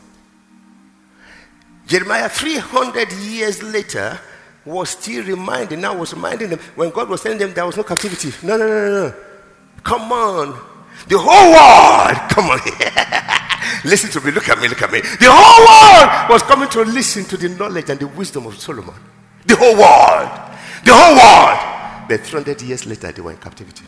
Jeremiah, 1.87 2.29
300 2.29 3.11
years 3.13 3.63
later, 3.63 4.19
was 4.65 4.91
still 4.91 5.23
reminding, 5.25 5.81
now 5.81 5.97
was 5.97 6.13
reminding 6.13 6.49
them 6.49 6.59
when 6.75 6.89
God 6.91 7.09
was 7.09 7.21
telling 7.21 7.37
them 7.37 7.53
there 7.53 7.65
was 7.65 7.77
no 7.77 7.83
captivity. 7.83 8.31
No, 8.45 8.57
no, 8.57 8.67
no, 8.67 9.07
no. 9.07 9.13
Come 9.83 10.11
on. 10.11 10.59
The 11.07 11.17
whole 11.17 11.51
world, 11.51 12.29
come 12.29 12.49
on. 12.49 12.59
listen 13.89 14.11
to 14.11 14.21
me, 14.21 14.31
look 14.31 14.47
at 14.49 14.59
me, 14.59 14.67
look 14.67 14.81
at 14.81 14.91
me. 14.91 15.01
The 15.01 15.27
whole 15.29 15.65
world 15.65 16.29
was 16.29 16.43
coming 16.43 16.69
to 16.69 16.81
listen 16.83 17.25
to 17.25 17.37
the 17.37 17.49
knowledge 17.49 17.89
and 17.89 17.99
the 17.99 18.07
wisdom 18.07 18.45
of 18.45 18.59
Solomon. 18.59 18.95
The 19.45 19.55
whole 19.55 19.73
world. 19.73 20.29
The 20.85 20.93
whole 20.93 21.15
world. 21.15 22.07
But 22.07 22.21
300 22.21 22.61
years 22.61 22.85
later, 22.85 23.11
they 23.11 23.21
were 23.21 23.31
in 23.31 23.37
captivity. 23.37 23.85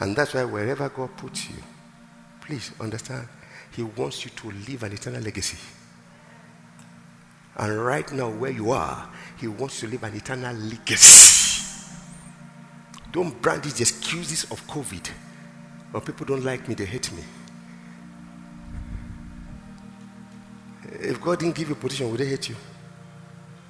And 0.00 0.16
that's 0.16 0.34
why 0.34 0.44
wherever 0.44 0.88
God 0.88 1.16
puts 1.16 1.48
you, 1.48 1.56
please 2.40 2.72
understand, 2.80 3.28
He 3.74 3.82
wants 3.82 4.24
you 4.24 4.30
to 4.30 4.50
leave 4.50 4.82
an 4.82 4.92
eternal 4.92 5.20
legacy. 5.20 5.58
And 7.56 7.84
right 7.84 8.10
now, 8.12 8.30
where 8.30 8.50
you 8.50 8.70
are, 8.72 9.08
He 9.38 9.48
wants 9.48 9.82
you 9.82 9.88
to 9.88 9.92
leave 9.92 10.02
an 10.04 10.14
eternal 10.14 10.54
legacy. 10.54 11.24
Don't 13.12 13.40
brand 13.40 13.62
these 13.62 13.80
excuses 13.80 14.44
of 14.50 14.66
COVID 14.66 15.08
or 15.92 16.00
people 16.00 16.26
don't 16.26 16.44
like 16.44 16.68
me, 16.68 16.74
they 16.74 16.84
hate 16.84 17.12
me. 17.12 17.22
If 21.00 21.20
God 21.20 21.38
didn't 21.38 21.54
give 21.54 21.68
you 21.68 21.74
a 21.74 21.78
position, 21.78 22.10
would 22.10 22.18
they 22.18 22.26
hate 22.26 22.48
you? 22.48 22.56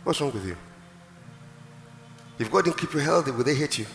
What's 0.02 0.20
wrong 0.20 0.32
with 0.32 0.46
you? 0.46 0.56
If 2.38 2.50
God 2.50 2.64
didn't 2.64 2.78
keep 2.78 2.92
you 2.94 3.00
healthy, 3.00 3.30
would 3.30 3.46
they 3.46 3.54
hate 3.54 3.78
you? 3.78 3.86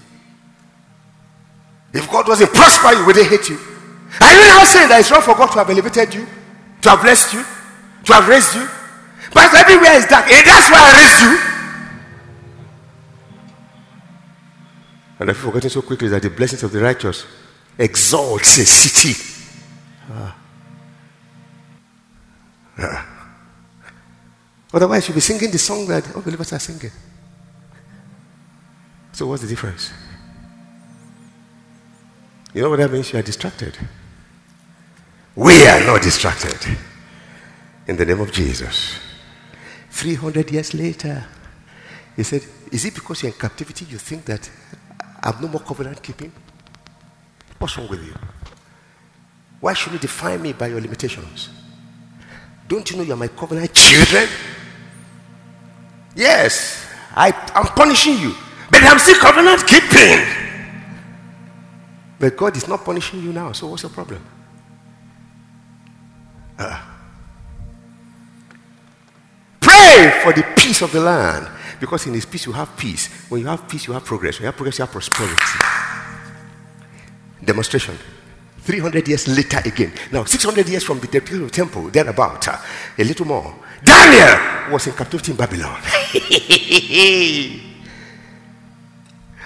If 1.92 2.10
God 2.12 2.28
doesn't 2.28 2.54
prosper 2.54 2.94
you, 2.94 3.06
would 3.06 3.16
they 3.16 3.26
hate 3.26 3.50
you? 3.50 3.60
Are 4.18 4.34
you 4.34 4.48
now 4.50 4.64
saying 4.66 4.90
that 4.90 5.00
it's 5.00 5.12
wrong 5.12 5.22
for 5.22 5.36
God 5.36 5.52
to 5.54 5.60
have 5.60 5.70
elevated 5.70 6.14
you, 6.16 6.26
to 6.82 6.90
have 6.90 7.02
blessed 7.02 7.34
you, 7.34 7.44
to 8.06 8.14
have 8.14 8.28
raised 8.28 8.56
you? 8.56 8.68
But 9.34 9.54
everywhere 9.54 9.94
is 9.94 10.06
dark, 10.06 10.26
and 10.26 10.48
that's 10.48 10.70
why 10.72 10.82
I 10.82 10.92
raised 10.98 11.22
you. 11.22 11.50
And 15.20 15.30
I've 15.30 15.38
forgotten 15.38 15.70
so 15.70 15.82
quickly 15.82 16.08
that 16.08 16.22
the 16.22 16.30
blessings 16.30 16.64
of 16.64 16.72
the 16.72 16.82
righteous 16.82 17.26
exalts 17.78 18.58
a 18.58 18.66
city. 18.66 19.14
Ah. 20.10 20.36
Ah. 22.80 23.06
Otherwise, 24.74 25.08
you'll 25.08 25.16
be 25.16 25.22
singing 25.22 25.52
the 25.52 25.58
song 25.58 25.88
that 25.88 26.16
unbelievers 26.16 26.54
are 26.54 26.60
singing. 26.60 26.92
So, 29.12 29.28
what's 29.28 29.42
the 29.42 29.48
difference? 29.48 29.92
You 32.54 32.62
know 32.62 32.70
what 32.70 32.80
that 32.80 32.92
means? 32.92 33.12
You 33.12 33.20
are 33.20 33.24
distracted. 33.24 33.78
We 35.40 35.66
are 35.68 35.80
not 35.86 36.02
distracted. 36.02 36.60
In 37.88 37.96
the 37.96 38.06
name 38.06 38.20
of 38.20 38.30
Jesus. 38.30 39.00
300 39.90 40.52
years 40.52 40.74
later, 40.74 41.26
he 42.18 42.24
said, 42.24 42.42
Is 42.74 42.84
it 42.84 42.94
because 42.94 43.24
you're 43.24 43.32
in 43.32 43.40
captivity 43.40 43.86
you 43.86 43.98
think 44.00 44.26
that 44.26 44.50
I'm 45.24 45.42
no 45.42 45.48
more 45.48 45.62
covenant 45.62 46.04
keeping? 46.04 46.34
What's 47.58 47.78
wrong 47.78 47.88
with 47.88 48.06
you? 48.06 48.14
Why 49.62 49.74
should 49.76 49.94
you 49.94 50.00
define 50.00 50.42
me 50.42 50.52
by 50.52 50.68
your 50.68 50.82
limitations? 50.82 51.50
Don't 52.68 52.92
you 52.92 52.98
know 52.98 53.04
you're 53.04 53.16
my 53.16 53.30
covenant 53.30 53.74
children? 53.74 54.28
Yes, 56.18 56.86
I, 57.16 57.32
I'm 57.56 57.68
punishing 57.68 58.18
you, 58.20 58.36
but 58.70 58.84
I'm 58.84 59.00
still 59.00 59.18
covenant 59.18 59.66
keeping. 59.66 60.20
But 62.20 62.36
God 62.36 62.58
is 62.58 62.68
not 62.68 62.84
punishing 62.84 63.24
you 63.24 63.32
now, 63.32 63.54
so 63.54 63.68
what's 63.68 63.84
the 63.84 63.90
problem? 63.90 64.22
Pray 69.60 70.22
for 70.24 70.34
the 70.34 70.44
peace 70.56 70.82
of 70.82 70.92
the 70.92 71.00
land 71.00 71.48
because 71.80 72.06
in 72.08 72.14
His 72.14 72.26
peace 72.26 72.46
you 72.46 72.52
have 72.52 72.76
peace. 72.78 73.08
When 73.30 73.42
you 73.42 73.48
have 73.48 73.68
peace, 73.68 73.88
you 73.88 73.94
have 73.94 74.06
progress. 74.06 74.38
When 74.38 74.44
you 74.44 74.48
have 74.48 74.56
progress, 74.56 74.80
you 74.80 74.84
have 74.84 74.92
prosperity. 74.92 75.60
Demonstration. 77.44 77.98
300 78.62 79.08
years 79.08 79.28
later 79.28 79.62
again. 79.66 79.92
Now, 80.12 80.26
600 80.26 80.68
years 80.70 80.84
from 80.84 81.00
the 81.00 81.08
temple, 81.52 81.90
thereabout, 81.90 82.48
uh, 82.48 82.58
a 82.98 83.04
little 83.04 83.26
more. 83.26 83.56
Daniel 83.84 84.72
was 84.72 84.86
in 84.86 84.94
captivity 84.94 85.32
in 85.32 85.38
Babylon. 85.38 85.82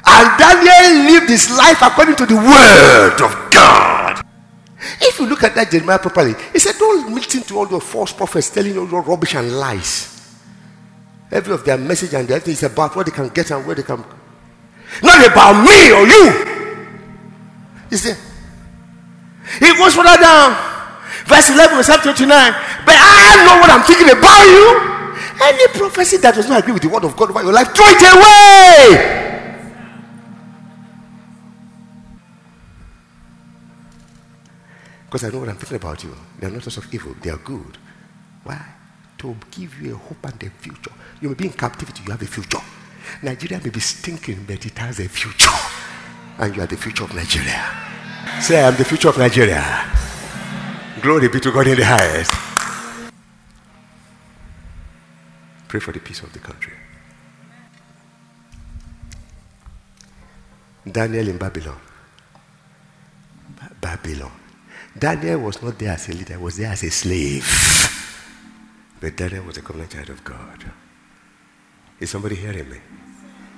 and 0.05 0.37
Daniel 0.37 1.13
lived 1.13 1.29
his 1.29 1.49
life 1.51 1.81
according 1.81 2.15
to 2.15 2.25
the 2.25 2.35
word 2.35 3.21
of 3.21 3.51
God. 3.51 3.92
If 5.01 5.19
you 5.19 5.25
look 5.25 5.43
at 5.43 5.55
that 5.55 5.71
Jeremiah 5.71 5.99
properly, 5.99 6.33
he 6.51 6.59
said, 6.59 6.75
Don't 6.77 7.13
listen 7.13 7.43
to 7.43 7.57
all 7.57 7.65
the 7.65 7.79
false 7.79 8.11
prophets 8.13 8.49
telling 8.49 8.73
you 8.73 8.81
all 8.81 8.89
your 8.89 9.01
rubbish 9.01 9.35
and 9.35 9.51
lies. 9.57 10.09
Every 11.31 11.53
of 11.53 11.65
their 11.65 11.77
message 11.77 12.13
and 12.13 12.29
everything 12.29 12.53
is 12.53 12.63
about 12.63 12.95
what 12.95 13.05
they 13.05 13.11
can 13.11 13.29
get 13.29 13.49
and 13.51 13.65
where 13.65 13.75
they 13.75 13.83
can. 13.83 14.03
Not 15.01 15.25
about 15.25 15.63
me 15.63 15.91
or 15.91 16.05
you. 16.05 16.25
You 17.89 17.97
see? 17.97 18.13
He 19.59 19.73
goes 19.77 19.95
further 19.95 20.17
down. 20.21 20.53
Verse 21.25 21.49
11, 21.49 21.77
verse 21.77 21.87
29. 21.87 22.27
But 22.85 22.95
I 22.97 23.45
know 23.45 23.59
what 23.61 23.69
I'm 23.69 23.83
thinking 23.83 24.09
about 24.09 24.45
you. 24.45 24.93
Any 25.41 25.67
prophecy 25.73 26.17
that 26.17 26.35
does 26.35 26.47
not 26.47 26.59
agree 26.59 26.73
with 26.73 26.83
the 26.83 26.89
word 26.89 27.03
of 27.03 27.15
God 27.17 27.31
over 27.31 27.41
your 27.43 27.53
life, 27.53 27.73
throw 27.73 27.85
it 27.87 28.01
away. 28.01 29.32
Because 35.13 35.27
I 35.27 35.31
know 35.31 35.41
what 35.41 35.49
I'm 35.49 35.57
thinking 35.57 35.77
about 35.77 36.03
you. 36.03 36.11
They 36.39 36.47
are 36.47 36.49
not 36.49 36.63
thoughts 36.63 36.77
of 36.77 36.91
evil, 36.91 37.13
they 37.21 37.29
are 37.29 37.37
good. 37.37 37.77
Why? 38.43 38.59
To 39.19 39.35
give 39.51 39.79
you 39.79 39.93
a 39.93 39.97
hope 39.97 40.25
and 40.25 40.41
a 40.41 40.49
future. 40.49 40.89
You 41.21 41.29
may 41.29 41.35
be 41.35 41.45
in 41.45 41.53
captivity, 41.53 42.01
you 42.03 42.09
have 42.11 42.21
a 42.23 42.25
future. 42.25 42.57
Nigeria 43.21 43.61
may 43.63 43.69
be 43.69 43.79
stinking, 43.79 44.43
but 44.47 44.65
it 44.65 44.75
has 44.79 44.99
a 44.99 45.07
future. 45.07 45.51
And 46.39 46.55
you 46.55 46.63
are 46.63 46.65
the 46.65 46.77
future 46.77 47.03
of 47.03 47.13
Nigeria. 47.13 47.63
Say, 48.41 48.59
I 48.59 48.69
am 48.69 48.75
the 48.75 48.83
future 48.83 49.09
of 49.09 49.19
Nigeria. 49.19 49.63
Glory 50.99 51.27
be 51.27 51.39
to 51.41 51.51
God 51.51 51.67
in 51.67 51.77
the 51.77 51.85
highest. 51.85 52.33
Pray 55.67 55.79
for 55.79 55.91
the 55.91 55.99
peace 55.99 56.23
of 56.23 56.33
the 56.33 56.39
country. 56.39 56.73
Daniel 60.91 61.27
in 61.27 61.37
Babylon. 61.37 61.77
Babylon. 63.79 64.31
Daniel 64.97 65.39
was 65.39 65.61
not 65.61 65.77
there 65.79 65.93
as 65.93 66.07
a 66.07 66.13
leader, 66.13 66.33
he 66.33 66.43
was 66.43 66.57
there 66.57 66.71
as 66.71 66.83
a 66.83 66.91
slave. 66.91 67.45
But 68.99 69.17
Daniel 69.17 69.45
was 69.45 69.57
a 69.57 69.61
covenant 69.61 69.91
child 69.91 70.09
of 70.09 70.23
God. 70.23 70.71
Is 71.99 72.09
somebody 72.09 72.35
hearing 72.35 72.69
me? 72.69 72.77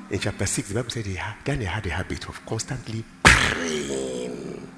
In 0.10 0.20
chapter 0.20 0.46
6, 0.46 0.70
the 0.70 0.76
Bible 0.76 0.90
said 0.90 1.06
he 1.06 1.16
had, 1.16 1.36
Daniel 1.44 1.70
had 1.70 1.86
a 1.86 1.90
habit 1.90 2.28
of 2.30 2.46
constantly 2.46 3.04
praying. 3.24 4.72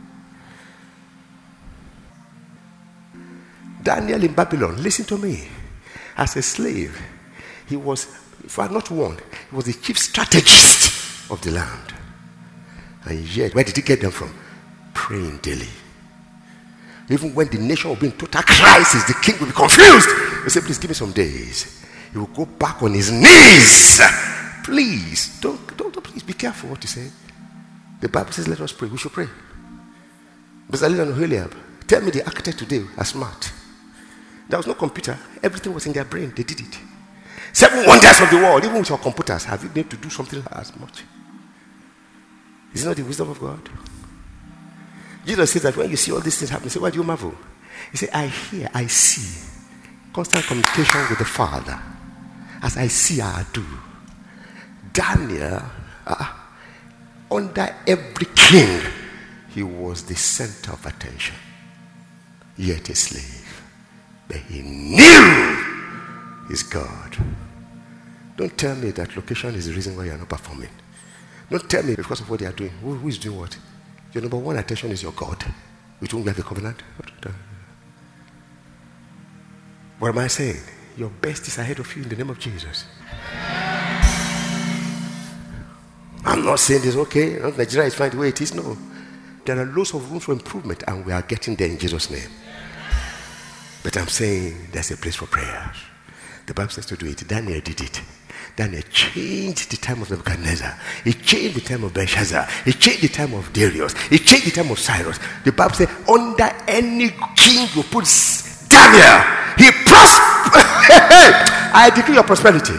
Daniel 3.83 4.23
in 4.23 4.33
Babylon, 4.33 4.81
listen 4.81 5.05
to 5.05 5.17
me. 5.17 5.47
As 6.17 6.35
a 6.35 6.41
slave, 6.41 6.99
he 7.67 7.75
was, 7.75 8.07
if 8.43 8.57
I'm 8.57 8.73
not 8.73 8.89
one, 8.89 9.17
he 9.49 9.55
was 9.55 9.65
the 9.65 9.73
chief 9.73 9.99
strategist 9.99 11.29
of 11.31 11.41
the 11.41 11.51
land. 11.51 11.93
And 13.05 13.19
yet, 13.35 13.53
where 13.53 13.63
did 13.63 13.75
he 13.75 13.83
get 13.83 14.01
them 14.01 14.11
from? 14.11 14.33
Praying 14.93 15.37
daily. 15.37 15.67
Even 17.09 17.33
when 17.33 17.47
the 17.47 17.57
nation 17.57 17.89
will 17.89 17.97
be 17.97 18.07
in 18.07 18.11
total 18.13 18.41
crisis, 18.43 19.03
the 19.05 19.13
king 19.21 19.39
will 19.39 19.47
be 19.47 19.53
confused. 19.53 20.09
He 20.43 20.49
said, 20.49 20.63
Please 20.63 20.77
give 20.77 20.89
me 20.89 20.95
some 20.95 21.11
days. 21.11 21.85
He 22.11 22.17
will 22.17 22.27
go 22.27 22.45
back 22.45 22.83
on 22.83 22.93
his 22.93 23.11
knees. 23.11 24.01
Please, 24.63 25.39
don't, 25.39 25.77
don't, 25.77 26.03
please 26.03 26.23
be 26.23 26.33
careful 26.33 26.69
what 26.69 26.83
you 26.83 26.89
say. 26.89 27.09
The 28.01 28.09
Bible 28.09 28.31
says, 28.31 28.47
Let 28.47 28.59
us 28.59 28.73
pray. 28.73 28.89
We 28.89 28.97
should 28.97 29.13
pray. 29.13 29.27
Bezalel 30.69 31.01
and 31.03 31.15
Oholiab, 31.15 31.53
tell 31.87 32.01
me 32.01 32.11
the 32.11 32.25
architect 32.25 32.59
today 32.59 32.83
are 32.97 33.05
smart. 33.05 33.51
There 34.49 34.59
was 34.59 34.67
no 34.67 34.73
computer, 34.73 35.17
everything 35.41 35.73
was 35.73 35.85
in 35.85 35.93
their 35.93 36.05
brain. 36.05 36.33
They 36.35 36.43
did 36.43 36.59
it. 36.59 36.77
Seven 37.53 37.85
wonders 37.85 38.19
of 38.19 38.29
the 38.29 38.37
world, 38.37 38.63
even 38.65 38.79
with 38.79 38.89
your 38.89 38.97
computers, 38.97 39.45
have 39.45 39.63
you 39.63 39.69
been 39.69 39.79
able 39.79 39.91
to 39.91 39.97
do 39.97 40.09
something 40.09 40.43
as 40.51 40.75
much? 40.77 41.03
Is 42.73 42.83
it 42.83 42.87
not 42.87 42.97
the 42.97 43.03
wisdom 43.03 43.29
of 43.29 43.39
God? 43.39 43.69
Jesus 45.27 45.51
says 45.51 45.63
that 45.63 45.75
when 45.75 45.89
you 45.89 45.97
see 45.97 46.13
all 46.13 46.21
these 46.21 46.37
things 46.37 46.49
happen, 46.49 46.69
say, 46.69 46.79
Why 46.79 46.89
do 46.89 46.97
you 46.97 47.03
marvel? 47.03 47.35
He 47.91 47.97
said, 47.97 48.09
I 48.13 48.27
hear, 48.27 48.69
I 48.73 48.87
see. 48.87 49.45
Constant 50.13 50.45
communication 50.45 51.01
with 51.09 51.19
the 51.19 51.25
Father. 51.25 51.77
As 52.63 52.77
I 52.77 52.87
see, 52.87 53.19
I 53.19 53.45
do. 53.51 53.63
Daniel, 54.93 55.61
uh, 56.07 56.33
under 57.29 57.75
every 57.85 58.25
king, 58.35 58.81
he 59.49 59.63
was 59.63 60.03
the 60.03 60.15
center 60.15 60.71
of 60.71 60.85
attention. 60.85 61.35
Yet 62.55 62.89
a 62.89 62.95
slave. 62.95 63.61
But 64.29 64.37
he 64.37 64.61
knew 64.61 65.65
his 66.47 66.63
God. 66.63 67.17
Don't 68.37 68.57
tell 68.57 68.75
me 68.75 68.91
that 68.91 69.15
location 69.15 69.55
is 69.55 69.67
the 69.67 69.73
reason 69.73 69.97
why 69.97 70.05
you 70.05 70.11
are 70.13 70.17
not 70.17 70.29
performing. 70.29 70.69
Don't 71.49 71.69
tell 71.69 71.83
me 71.83 71.95
because 71.95 72.21
of 72.21 72.29
what 72.29 72.39
they 72.39 72.45
are 72.45 72.53
doing. 72.53 72.71
Who, 72.81 72.95
who 72.95 73.07
is 73.09 73.17
doing 73.17 73.37
what? 73.37 73.57
Your 74.13 74.21
number 74.21 74.37
one 74.37 74.57
attention 74.57 74.91
is 74.91 75.03
your 75.03 75.11
God, 75.11 75.43
with 75.99 76.11
whom 76.11 76.21
you 76.21 76.27
have 76.27 76.39
a 76.39 76.43
covenant. 76.43 76.81
What 79.99 80.09
am 80.09 80.17
I 80.19 80.27
saying? 80.27 80.61
Your 80.95 81.09
best 81.09 81.47
is 81.47 81.57
ahead 81.57 81.79
of 81.79 81.95
you 81.95 82.03
in 82.03 82.09
the 82.09 82.15
name 82.15 82.29
of 82.29 82.39
Jesus. 82.39 82.85
I'm 86.25 86.43
not 86.43 86.59
saying 86.59 86.81
this, 86.81 86.95
okay, 86.95 87.39
Nigeria 87.57 87.87
is 87.87 87.95
fine 87.95 88.09
the 88.11 88.17
way 88.17 88.29
it 88.29 88.41
is. 88.41 88.53
No. 88.53 88.77
There 89.45 89.57
are 89.59 89.65
lots 89.65 89.93
of 89.93 90.11
room 90.11 90.19
for 90.19 90.33
improvement, 90.33 90.83
and 90.87 91.05
we 91.05 91.11
are 91.13 91.21
getting 91.21 91.55
there 91.55 91.69
in 91.69 91.77
Jesus' 91.77 92.09
name. 92.09 92.29
But 93.81 93.95
I'm 93.97 94.07
saying 94.07 94.69
there's 94.71 94.91
a 94.91 94.97
place 94.97 95.15
for 95.15 95.25
prayer. 95.27 95.71
The 96.45 96.53
Bible 96.53 96.71
says 96.71 96.85
to 96.87 96.97
do 96.97 97.05
it. 97.05 97.27
Daniel 97.27 97.61
did 97.61 97.79
it. 97.79 98.01
Daniel 98.57 98.81
changed 98.89 99.69
the 99.69 99.77
time 99.77 100.01
of 100.01 100.09
Nebuchadnezzar. 100.09 100.73
He 101.03 101.13
changed 101.13 101.57
the 101.57 101.61
time 101.61 101.83
of 101.83 101.93
Belshazzar. 101.93 102.47
He 102.65 102.73
changed 102.73 103.03
the 103.03 103.07
time 103.07 103.35
of 103.35 103.53
Darius. 103.53 103.93
He 104.09 104.17
changed 104.17 104.47
the 104.47 104.51
time 104.51 104.71
of 104.71 104.79
Cyrus. 104.79 105.19
The 105.45 105.51
Bible 105.51 105.75
says, 105.75 105.89
under 106.09 106.49
any 106.67 107.09
king 107.35 107.69
you 107.75 107.83
put 107.83 108.09
Daniel, 108.67 109.21
he 109.61 109.69
prospered. 109.85 110.57
I 111.69 111.91
decree 111.93 112.15
your 112.15 112.23
prosperity. 112.23 112.73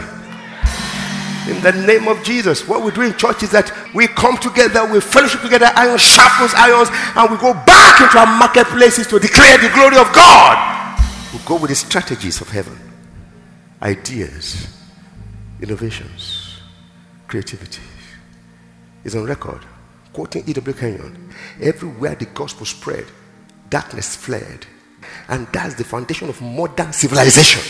In 1.49 1.63
the 1.63 1.71
name 1.87 2.09
of 2.09 2.25
Jesus, 2.25 2.67
what 2.67 2.83
we 2.83 2.91
do 2.91 3.03
in 3.03 3.17
church 3.17 3.45
is 3.45 3.53
that 3.53 3.73
we 3.95 4.09
come 4.09 4.37
together, 4.37 4.85
we 4.85 5.01
fellowship 5.01 5.43
together, 5.43 5.71
iron 5.77 5.97
sharpens 5.97 6.55
irons, 6.55 6.89
and 7.15 7.31
we 7.31 7.37
go 7.39 7.55
back 7.55 8.01
into 8.03 8.19
our 8.19 8.27
marketplaces 8.27 9.07
to 9.07 9.21
declare 9.21 9.57
the 9.59 9.71
glory 9.73 9.97
of 9.97 10.13
God. 10.13 10.99
We 11.33 11.39
go 11.47 11.55
with 11.55 11.71
the 11.71 11.77
strategies 11.77 12.41
of 12.41 12.51
heaven, 12.51 12.77
ideas, 13.81 14.75
innovations, 15.61 16.61
creativity. 17.27 17.83
Is 19.05 19.15
on 19.15 19.25
record. 19.25 19.65
Quoting 20.13 20.45
E.W. 20.49 20.77
Kenyon, 20.77 21.33
everywhere 21.61 22.17
the 22.17 22.27
gospel 22.27 22.67
spread, 22.67 23.07
darkness 23.71 24.17
fled. 24.17 24.67
And 25.29 25.47
that's 25.53 25.75
the 25.75 25.85
foundation 25.85 26.29
of 26.29 26.41
modern 26.43 26.93
civilization. 26.93 27.63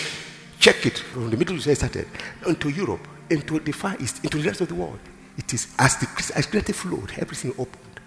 Check 0.59 0.87
it 0.87 0.99
from 0.99 1.31
the 1.31 1.37
Middle 1.37 1.57
East 1.57 1.75
started 1.77 2.07
into 2.47 2.71
Europe, 2.71 3.07
into 3.29 3.61
the 3.61 3.73
Far 3.73 3.97
East, 4.01 4.25
into 4.25 4.39
the 4.39 4.49
rest 4.49 4.63
of 4.63 4.69
the 4.69 4.75
world. 4.75 4.99
It 5.37 5.53
is 5.53 5.75
as 5.79 5.97
the 5.99 6.07
as 6.35 6.47
Christianity 6.47 6.73
flowed, 6.73 7.13
everything 7.19 7.53
opened. 7.59 8.01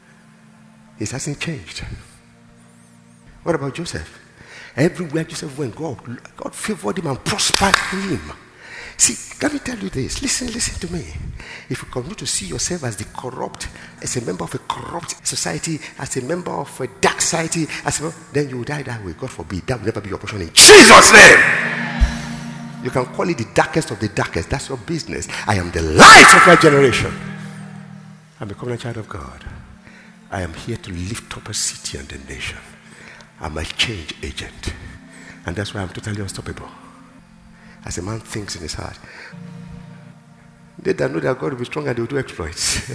It 1.00 1.12
hasn't 1.12 1.39
changed. 1.39 1.86
What 3.44 3.56
about 3.56 3.76
Joseph? 3.76 4.20
Everywhere 4.76 5.24
Joseph 5.26 5.58
went, 5.58 5.76
God, 5.76 6.00
God 6.38 6.56
favored 6.56 7.00
him 7.00 7.08
and 7.08 7.24
prospered 7.24 7.76
him. 7.76 8.32
See, 9.02 9.18
let 9.42 9.52
me 9.52 9.58
tell 9.58 9.80
you 9.80 9.90
this. 9.90 10.22
Listen, 10.22 10.46
listen 10.54 10.80
to 10.88 10.94
me. 10.94 11.04
If 11.68 11.82
you 11.82 11.90
continue 11.90 12.14
to 12.14 12.28
see 12.28 12.46
yourself 12.46 12.84
as 12.84 12.98
the 12.98 13.06
corrupt, 13.06 13.68
as 14.00 14.16
a 14.18 14.22
member 14.24 14.44
of 14.44 14.54
a 14.54 14.60
corrupt 14.60 15.26
society, 15.26 15.80
as 15.98 16.18
a 16.18 16.22
member 16.22 16.52
of 16.52 16.80
a 16.80 16.86
dark 17.02 17.20
society, 17.20 17.66
as 17.84 18.00
a, 18.00 18.14
then 18.32 18.50
you 18.50 18.58
will 18.58 18.64
die 18.64 18.84
that 18.84 19.04
way. 19.04 19.14
God 19.14 19.32
forbid. 19.32 19.66
That 19.66 19.80
will 19.80 19.88
never 19.88 20.02
be 20.02 20.10
your 20.10 20.20
portion 20.20 20.42
in 20.42 20.54
Jesus' 20.54 21.14
name. 21.14 21.40
You 22.84 22.92
can 22.92 23.08
call 23.08 23.28
it 23.28 23.40
the 23.40 23.48
darkest 23.56 23.90
of 23.90 24.00
the 24.00 24.10
darkest. 24.10 24.52
That's 24.52 24.70
your 24.70 24.78
business. 24.78 25.28
I 25.48 25.56
am 25.56 25.72
the 25.72 25.82
light 25.82 26.36
of 26.36 26.46
my 26.46 26.56
generation. 26.62 27.12
I'm 28.40 28.50
becoming 28.50 28.76
a 28.76 28.78
child 28.78 28.98
of 28.98 29.10
God. 29.10 29.44
I 30.30 30.44
am 30.44 30.54
here 30.54 30.78
to 30.78 30.92
lift 30.92 31.36
up 31.36 31.50
a 31.50 31.56
city 31.56 31.98
and 31.98 32.12
a 32.12 32.20
nation. 32.32 32.60
I'm 33.40 33.58
a 33.58 33.64
change 33.64 34.14
agent. 34.22 34.76
And 35.48 35.56
that's 35.56 35.74
why 35.74 35.82
I'm 35.82 35.90
totally 35.90 36.22
unstoppable 36.22 36.70
as 37.86 37.98
a 37.98 38.02
man 38.02 38.20
thinks 38.20 38.56
in 38.56 38.62
his 38.62 38.74
heart. 38.74 38.98
They 40.80 40.94
that 40.94 41.12
know 41.12 41.20
that 41.20 41.38
God 41.38 41.54
will 41.54 41.60
be 41.60 41.65
strong 41.65 41.88
and 41.88 41.96
they 41.96 42.02
will 42.02 42.08
do 42.08 42.17
exploits. 42.17 42.91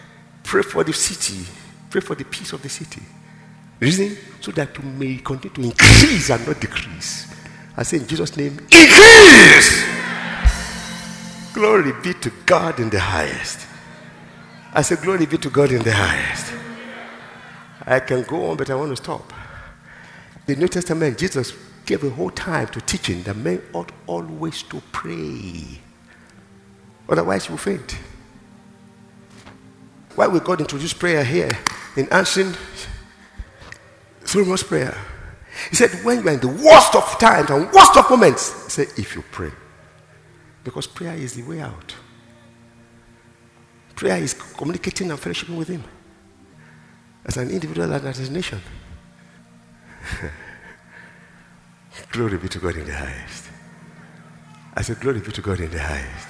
Pray 0.42 0.62
for 0.62 0.84
the 0.84 0.92
city. 0.92 1.46
Pray 1.88 2.00
for 2.00 2.14
the 2.14 2.24
peace 2.24 2.52
of 2.52 2.62
the 2.62 2.68
city. 2.68 3.02
Reason 3.78 4.16
so 4.40 4.52
that 4.52 4.76
you 4.76 4.84
may 4.84 5.16
continue 5.16 5.54
to 5.54 5.62
increase 5.62 6.30
and 6.30 6.46
not 6.46 6.60
decrease. 6.60 7.34
I 7.76 7.82
say 7.82 7.98
in 7.98 8.06
Jesus' 8.06 8.36
name, 8.36 8.58
increase! 8.70 9.84
Glory 11.54 11.92
be 12.02 12.14
to 12.14 12.30
God 12.46 12.78
in 12.78 12.90
the 12.90 13.00
highest. 13.00 13.66
I 14.72 14.82
say, 14.82 14.96
Glory 14.96 15.26
be 15.26 15.36
to 15.38 15.50
God 15.50 15.72
in 15.72 15.82
the 15.82 15.92
highest. 15.92 16.54
I 17.84 18.00
can 18.00 18.22
go 18.22 18.50
on, 18.50 18.56
but 18.56 18.70
I 18.70 18.74
want 18.74 18.90
to 18.90 18.96
stop. 18.96 19.32
The 20.46 20.54
New 20.54 20.68
Testament, 20.68 21.18
Jesus 21.18 21.52
gave 21.90 22.04
a 22.04 22.10
whole 22.10 22.30
time 22.30 22.68
to 22.68 22.80
teaching 22.82 23.20
that 23.24 23.36
men 23.36 23.60
ought 23.72 23.90
always 24.06 24.62
to 24.62 24.80
pray. 24.92 25.80
Otherwise, 27.08 27.48
you 27.48 27.56
faint. 27.56 27.98
Why 30.14 30.28
will 30.28 30.38
God 30.38 30.60
introduce 30.60 30.92
prayer 30.92 31.24
here 31.24 31.50
in 31.96 32.08
answering 32.12 32.54
Solomon's 34.24 34.62
prayer? 34.62 34.96
He 35.70 35.74
said, 35.74 35.90
when 36.04 36.22
you're 36.22 36.34
in 36.34 36.38
the 36.38 36.46
worst 36.46 36.94
of 36.94 37.18
times 37.18 37.50
and 37.50 37.68
worst 37.72 37.96
of 37.96 38.08
moments, 38.08 38.64
he 38.66 38.70
said, 38.70 38.86
if 38.96 39.16
you 39.16 39.24
pray. 39.32 39.50
Because 40.62 40.86
prayer 40.86 41.14
is 41.14 41.34
the 41.34 41.42
way 41.42 41.60
out. 41.60 41.96
Prayer 43.96 44.18
is 44.18 44.34
communicating 44.34 45.10
and 45.10 45.18
fellowshipping 45.18 45.58
with 45.58 45.66
Him 45.66 45.82
as 47.24 47.36
an 47.36 47.50
individual 47.50 47.92
and 47.92 48.06
as 48.06 48.28
a 48.28 48.32
nation. 48.32 48.60
glory 52.10 52.38
be 52.38 52.48
to 52.48 52.58
God 52.58 52.76
in 52.76 52.86
the 52.86 52.94
highest. 52.94 53.44
I 54.74 54.82
said, 54.82 55.00
Glory 55.00 55.20
be 55.20 55.32
to 55.32 55.42
God 55.42 55.60
in 55.60 55.70
the 55.70 55.82
highest. 55.82 56.28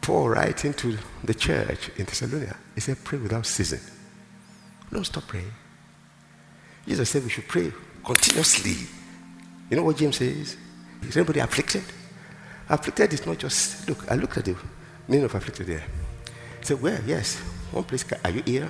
Paul 0.00 0.28
writing 0.28 0.74
to 0.74 0.98
the 1.24 1.34
church 1.34 1.90
in 1.96 2.04
Thessalonica, 2.04 2.56
he 2.74 2.80
said, 2.80 3.02
Pray 3.02 3.18
without 3.18 3.46
ceasing. 3.46 3.80
Don't 4.92 5.04
stop 5.04 5.26
praying. 5.26 5.52
Jesus 6.86 7.08
said 7.08 7.24
we 7.24 7.30
should 7.30 7.48
pray 7.48 7.72
continuously. 8.04 8.86
You 9.70 9.76
know 9.76 9.82
what 9.84 9.96
James 9.96 10.16
says? 10.16 10.56
Is 11.02 11.16
anybody 11.16 11.40
afflicted? 11.40 11.82
Afflicted 12.68 13.12
is 13.12 13.26
not 13.26 13.38
just, 13.38 13.88
look, 13.88 14.10
I 14.10 14.14
looked 14.14 14.36
at 14.36 14.44
the 14.44 14.56
meaning 15.08 15.24
of 15.24 15.34
afflicted 15.34 15.66
there. 15.66 15.84
He 16.60 16.66
said, 16.66 16.80
Well, 16.80 17.00
yes. 17.06 17.38
One 17.72 17.84
place, 17.84 18.04
are 18.24 18.30
you 18.30 18.42
ill? 18.46 18.68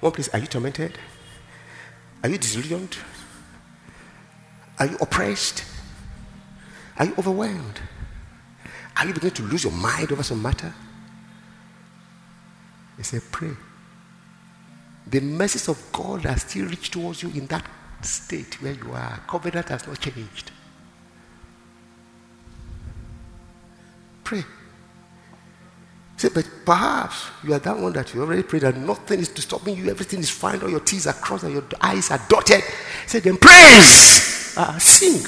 One 0.00 0.12
place, 0.12 0.28
are 0.32 0.38
you 0.38 0.46
tormented? 0.46 0.96
Are 2.22 2.30
you 2.30 2.38
disillusioned? 2.38 2.96
Are 4.78 4.86
you 4.86 4.96
oppressed? 5.00 5.64
Are 6.98 7.06
you 7.06 7.14
overwhelmed? 7.18 7.80
Are 8.96 9.06
you 9.06 9.14
beginning 9.14 9.34
to 9.36 9.42
lose 9.44 9.64
your 9.64 9.72
mind 9.72 10.10
over 10.12 10.22
some 10.22 10.42
matter? 10.42 10.72
He 12.96 13.02
said, 13.02 13.22
Pray. 13.30 13.52
The 15.06 15.20
mercies 15.20 15.68
of 15.68 15.82
God 15.92 16.26
are 16.26 16.36
still 16.36 16.66
reached 16.66 16.92
towards 16.92 17.22
you 17.22 17.30
in 17.30 17.46
that 17.46 17.64
state 18.02 18.60
where 18.60 18.72
you 18.72 18.92
are. 18.92 19.20
Covenant 19.26 19.68
has 19.68 19.86
not 19.86 19.98
changed. 20.00 20.50
Pray. 24.24 24.44
Say, 26.18 26.28
but 26.34 26.50
perhaps 26.66 27.28
you 27.44 27.54
are 27.54 27.60
that 27.60 27.78
one 27.78 27.92
that 27.92 28.12
you 28.12 28.20
already 28.20 28.42
prayed 28.42 28.64
and 28.64 28.86
nothing 28.86 29.20
is 29.20 29.28
disturbing 29.28 29.76
you. 29.76 29.88
Everything 29.88 30.18
is 30.18 30.28
fine. 30.28 30.60
All 30.60 30.68
your 30.68 30.80
T's 30.80 31.06
are 31.06 31.12
crossed 31.14 31.44
and 31.44 31.54
your 31.54 31.64
I's 31.80 32.10
are 32.10 32.20
dotted. 32.28 32.62
Say, 33.06 33.20
then 33.20 33.36
praise. 33.36 34.27
Uh, 34.58 34.76
sing. 34.78 35.22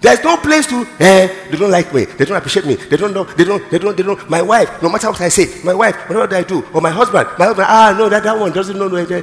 There's 0.00 0.22
no 0.24 0.36
place 0.36 0.66
to, 0.66 0.86
eh, 0.98 1.48
they 1.50 1.56
don't 1.56 1.70
like 1.70 1.94
me, 1.94 2.06
they 2.06 2.24
don't 2.24 2.36
appreciate 2.36 2.66
me, 2.66 2.74
they 2.74 2.96
don't 2.96 3.14
know, 3.14 3.22
they 3.22 3.44
don't, 3.44 3.70
they 3.70 3.78
don't, 3.78 3.96
they 3.96 4.02
don't. 4.02 4.30
My 4.30 4.42
wife, 4.42 4.82
no 4.82 4.88
matter 4.88 5.10
what 5.10 5.20
I 5.20 5.28
say, 5.28 5.62
my 5.64 5.74
wife, 5.74 5.94
whatever 6.08 6.34
I 6.34 6.42
do, 6.42 6.64
or 6.74 6.80
my 6.80 6.90
husband, 6.90 7.28
my 7.38 7.46
husband, 7.46 7.66
ah, 7.68 7.94
no, 7.96 8.08
that, 8.08 8.24
that 8.24 8.38
one 8.38 8.52
doesn't 8.52 8.78
know. 8.78 8.88
Hey, 8.88 9.22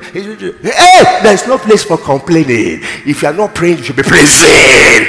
there's 1.24 1.48
no 1.48 1.58
place 1.58 1.84
for 1.84 1.98
complaining. 1.98 2.80
If 3.06 3.22
you 3.22 3.28
are 3.28 3.34
not 3.34 3.54
praying, 3.54 3.80
you 3.80 3.84
should 3.84 3.96
be 3.98 4.04
praising. 4.04 5.06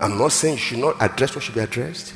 I'm 0.00 0.16
not 0.16 0.32
saying 0.32 0.54
you 0.54 0.60
should 0.60 0.78
not 0.78 0.96
address 1.00 1.34
what 1.34 1.44
should 1.44 1.54
be 1.54 1.60
addressed. 1.60 2.14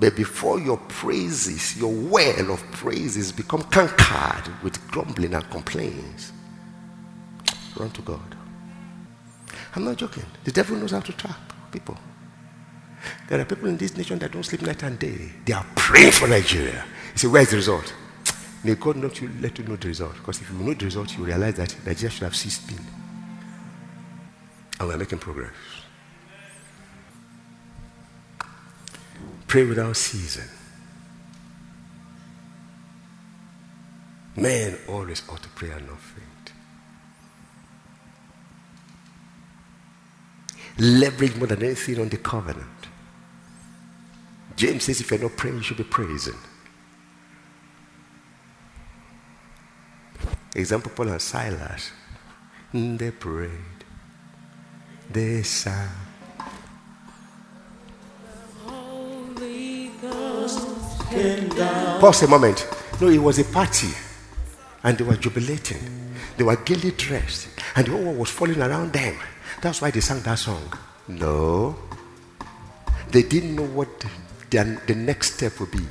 But 0.00 0.14
before 0.14 0.60
your 0.60 0.76
praises, 0.76 1.76
your 1.76 1.92
well 1.92 2.52
of 2.52 2.62
praises 2.70 3.32
become 3.32 3.62
cankered 3.64 4.62
with 4.62 4.80
grumbling 4.90 5.34
and 5.34 5.50
complaints, 5.50 6.32
run 7.76 7.90
to 7.90 8.02
God. 8.02 8.36
I'm 9.74 9.84
not 9.84 9.96
joking. 9.96 10.24
The 10.44 10.52
devil 10.52 10.76
knows 10.76 10.92
how 10.92 11.00
to 11.00 11.12
trap 11.12 11.52
people. 11.72 11.96
There 13.28 13.40
are 13.40 13.44
people 13.44 13.68
in 13.68 13.76
this 13.76 13.96
nation 13.96 14.18
that 14.20 14.32
don't 14.32 14.42
sleep 14.42 14.62
night 14.62 14.82
and 14.82 14.98
day. 14.98 15.32
They 15.44 15.52
are 15.52 15.66
praying 15.76 16.12
for 16.12 16.28
Nigeria. 16.28 16.84
You 17.12 17.18
say, 17.18 17.28
where's 17.28 17.50
the 17.50 17.56
result? 17.56 17.92
May 18.64 18.74
God 18.74 18.96
not 18.96 19.20
you, 19.20 19.30
let 19.40 19.58
you 19.58 19.64
know 19.64 19.76
the 19.76 19.88
result. 19.88 20.14
Because 20.14 20.40
if 20.40 20.50
you 20.50 20.58
know 20.58 20.74
the 20.74 20.84
result, 20.84 21.16
you 21.16 21.24
realize 21.24 21.54
that 21.54 21.76
Nigeria 21.86 22.10
should 22.10 22.24
have 22.24 22.36
ceased 22.36 22.66
being. 22.66 22.84
And 24.80 24.88
we're 24.88 24.96
making 24.96 25.18
progress. 25.18 25.52
Pray 29.48 29.64
without 29.64 29.96
ceasing. 29.96 30.48
Men 34.36 34.78
always 34.86 35.28
ought 35.28 35.42
to 35.42 35.48
pray 35.48 35.70
and 35.70 35.88
not 35.88 35.98
faint. 35.98 36.28
leverage 40.78 41.34
more 41.36 41.48
than 41.48 41.62
anything 41.62 42.00
on 42.00 42.08
the 42.08 42.16
covenant. 42.16 42.66
James 44.56 44.84
says 44.84 45.00
if 45.00 45.10
you're 45.10 45.20
not 45.20 45.36
praying, 45.36 45.56
you 45.56 45.62
should 45.62 45.76
be 45.76 45.84
praising. 45.84 46.38
Example 50.54 50.90
Paul 50.94 51.08
and 51.08 51.22
Silas. 51.22 51.92
They 52.72 53.10
prayed. 53.10 53.50
They 55.10 55.42
sang. 55.42 56.07
Pause 61.08 62.22
a 62.24 62.28
moment. 62.28 62.66
No, 63.00 63.08
it 63.08 63.18
was 63.18 63.38
a 63.38 63.44
party. 63.44 63.88
And 64.84 64.96
they 64.98 65.04
were 65.04 65.16
jubilating. 65.16 66.14
They 66.36 66.44
were 66.44 66.56
gaily 66.56 66.90
dressed. 66.92 67.48
And 67.74 67.86
the 67.86 67.92
whole 67.92 68.14
was 68.14 68.30
falling 68.30 68.60
around 68.60 68.92
them. 68.92 69.16
That's 69.62 69.80
why 69.80 69.90
they 69.90 70.00
sang 70.00 70.20
that 70.22 70.38
song. 70.38 70.72
No. 71.08 71.76
They 73.10 73.22
didn't 73.22 73.56
know 73.56 73.66
what 73.66 73.88
the, 74.50 74.80
the 74.86 74.94
next 74.94 75.34
step 75.34 75.58
would 75.60 75.70
be. 75.70 75.86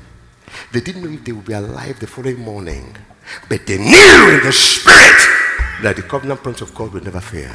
They 0.71 0.82
didn't 0.82 1.03
know 1.03 1.12
if 1.12 1.23
they 1.23 1.32
would 1.32 1.45
be 1.45 1.53
alive 1.53 1.99
the 1.99 2.08
following 2.08 2.39
morning. 2.39 2.95
But 3.49 3.65
they 3.65 3.77
knew 3.77 4.38
in 4.38 4.43
the 4.43 4.51
spirit 4.51 5.19
that 5.82 5.95
the 5.95 6.03
covenant 6.03 6.41
promise 6.43 6.62
of 6.62 6.73
God 6.73 6.93
would 6.93 7.03
never 7.03 7.19
fail. 7.19 7.51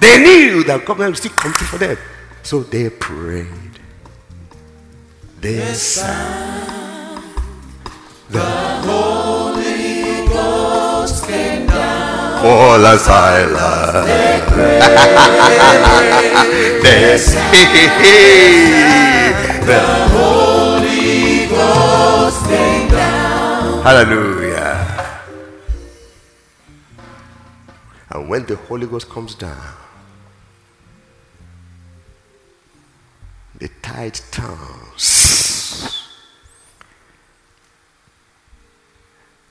They 0.00 0.18
knew 0.18 0.64
that 0.64 0.84
covenant 0.84 1.12
would 1.12 1.18
still 1.18 1.32
come 1.32 1.52
for 1.52 1.78
them. 1.78 1.98
So 2.42 2.62
they 2.62 2.88
prayed. 2.90 3.78
They 5.42 5.74
sang. 5.74 7.20
The 8.30 8.46
Holy 8.86 10.28
Ghost 10.28 11.26
came 11.26 11.66
down. 11.66 12.42
Paul 12.42 12.86
and 12.86 13.00
Silas. 13.00 14.06
the 16.84 17.18
saints 17.18 17.66
The 19.66 19.82
Holy 20.14 21.48
Ghost 21.48 22.46
came 22.46 22.88
down. 22.88 23.82
Hallelujah. 23.82 24.78
And 28.10 28.28
when 28.28 28.46
the 28.46 28.54
Holy 28.54 28.86
Ghost 28.86 29.08
comes 29.10 29.34
down, 29.34 29.74
the 33.58 33.68
tide 33.82 34.20
turns. 34.30 35.11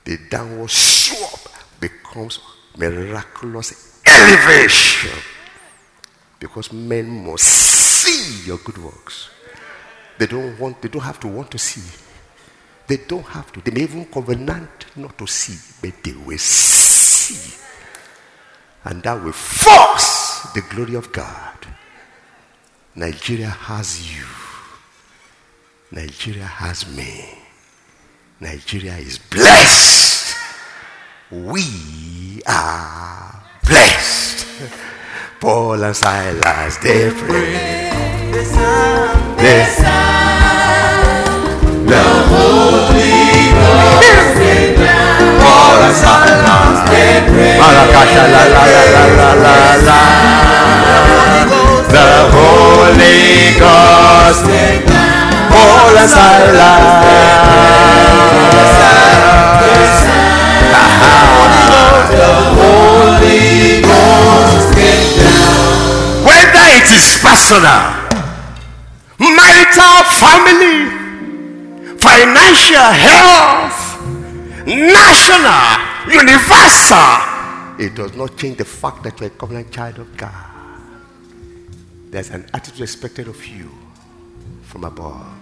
The 0.04 0.18
downward 0.28 0.70
slope 0.70 1.48
becomes 1.80 2.40
miraculous 2.76 4.00
elevation 4.04 5.18
because 6.38 6.72
men 6.72 7.24
must 7.24 7.44
see 7.44 8.46
your 8.46 8.58
good 8.58 8.78
works. 8.78 9.30
They 10.18 10.26
don't 10.26 10.58
want, 10.58 10.82
they 10.82 10.88
don't 10.88 11.02
have 11.02 11.20
to 11.20 11.28
want 11.28 11.50
to 11.52 11.58
see. 11.58 11.98
They 12.88 12.96
don't 12.96 13.26
have 13.26 13.52
to. 13.52 13.60
They 13.60 13.70
may 13.70 13.82
even 13.82 14.04
covenant 14.06 14.86
not 14.96 15.16
to 15.18 15.26
see, 15.26 15.56
but 15.80 16.02
they 16.02 16.12
will 16.12 16.38
see. 16.38 17.58
And 18.84 19.02
that 19.04 19.22
will 19.22 19.32
force 19.32 20.52
the 20.52 20.62
glory 20.62 20.96
of 20.96 21.12
God. 21.12 21.66
Nigeria 22.94 23.48
has 23.48 24.14
you. 24.14 24.26
Nigeria 25.92 26.44
has 26.44 26.88
me. 26.96 27.28
Nigeria 28.40 28.96
is 28.96 29.18
blessed. 29.18 30.34
We 31.30 32.40
are 32.46 33.44
blessed. 33.62 34.46
Paul 35.38 35.84
and 35.84 35.94
Silas, 35.94 36.78
they 36.78 37.10
pray. 37.10 37.92
The 38.32 38.42
sound, 38.42 39.38
the 39.38 39.64
sound, 39.68 41.60
the 41.86 42.04
Holy 42.32 43.52
Ghost 43.52 44.80
Paul 45.44 45.76
and 45.76 45.92
Silas, 45.92 46.80
they 46.88 47.20
pray. 47.28 47.60
Malakasha 47.60 48.24
la 48.32 48.44
la 48.48 48.64
la 48.64 48.84
la 48.96 49.04
la 49.20 49.30
la 49.44 49.76
la. 49.88 50.00
The 51.92 52.08
Holy 52.32 53.60
Ghost 53.60 54.91
Paul 55.92 56.00
and 56.00 56.08
Silas. 56.08 57.52
Whether 66.24 66.66
it 66.78 66.88
is 66.96 67.08
personal, 67.20 67.84
marital, 69.20 69.96
family, 70.16 70.78
financial, 71.98 72.88
health, 73.06 74.00
national, 74.64 75.68
universal, 76.08 77.12
it 77.78 77.94
does 77.94 78.16
not 78.16 78.38
change 78.38 78.56
the 78.56 78.64
fact 78.64 79.02
that 79.02 79.20
you're 79.20 79.28
a 79.28 79.30
covenant 79.30 79.70
child 79.70 79.98
of 79.98 80.16
God. 80.16 80.48
There's 82.10 82.30
an 82.30 82.46
attitude 82.54 82.80
expected 82.82 83.28
of 83.28 83.46
you 83.46 83.70
from 84.62 84.84
above. 84.84 85.41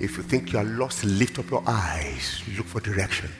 If 0.00 0.16
you 0.16 0.22
think 0.22 0.52
you 0.52 0.58
are 0.60 0.64
lost, 0.64 1.04
lift 1.04 1.38
up 1.38 1.50
your 1.50 1.62
eyes, 1.66 2.42
look 2.56 2.66
for 2.66 2.80
direction. 2.80 3.30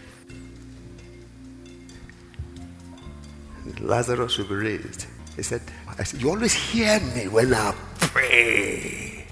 Lazarus 3.81 4.39
will 4.39 4.47
be 4.47 4.55
raised. 4.55 5.07
He 5.37 5.43
said, 5.43 5.63
I 5.99 6.03
said, 6.03 6.21
You 6.21 6.31
always 6.31 6.53
hear 6.53 6.99
me 7.15 7.29
when 7.29 7.55
I 7.55 7.73
pray, 8.01 9.27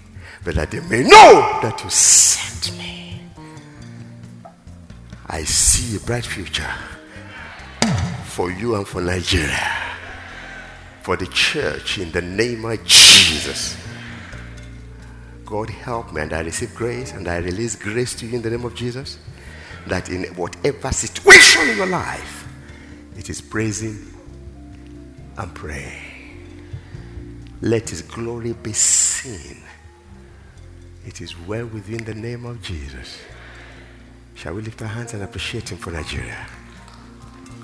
but 0.45 0.55
that 0.55 0.71
they 0.71 0.81
may 0.81 1.03
know 1.03 1.59
that 1.63 1.81
you 1.83 1.91
sent 1.91 2.79
me. 2.79 3.23
I 5.27 5.43
see 5.43 5.97
a 5.97 6.01
bright 6.01 6.25
future 6.25 6.73
for 8.25 8.53
you 8.53 8.77
and 8.77 8.87
for 8.87 9.01
Nigeria, 9.01 9.73
for 11.03 11.17
the 11.17 11.27
church 11.27 11.99
in 11.99 12.13
the 12.13 12.23
name 12.23 12.65
of 12.65 12.85
Jesus. 12.85 13.77
God 15.47 15.71
help 15.71 16.13
me 16.13 16.21
and 16.21 16.33
I 16.33 16.41
receive 16.41 16.75
grace 16.75 17.13
and 17.13 17.27
I 17.29 17.39
release 17.39 17.77
grace 17.77 18.15
to 18.17 18.27
you 18.27 18.37
in 18.37 18.43
the 18.43 18.51
name 18.51 18.65
of 18.65 18.75
Jesus. 18.75 19.19
That 19.87 20.11
in 20.11 20.25
whatever 20.35 20.93
situation 20.93 21.69
in 21.71 21.77
your 21.77 21.87
life, 21.87 22.49
it 23.17 23.31
is 23.31 23.41
praising 23.41 23.97
and 25.39 25.55
praying. 25.55 26.03
Let 27.63 27.89
his 27.89 28.03
glory 28.03 28.53
be 28.53 28.73
seen. 28.73 29.63
It 31.07 31.21
is 31.21 31.39
well 31.47 31.67
within 31.67 32.05
the 32.05 32.15
name 32.15 32.45
of 32.45 32.61
Jesus. 32.61 33.21
Shall 34.35 34.55
we 34.55 34.63
lift 34.63 34.83
our 34.83 34.89
hands 34.89 35.15
and 35.15 35.23
appreciate 35.23 35.71
him 35.71 35.79
for 35.79 35.93
Nigeria? 35.93 36.47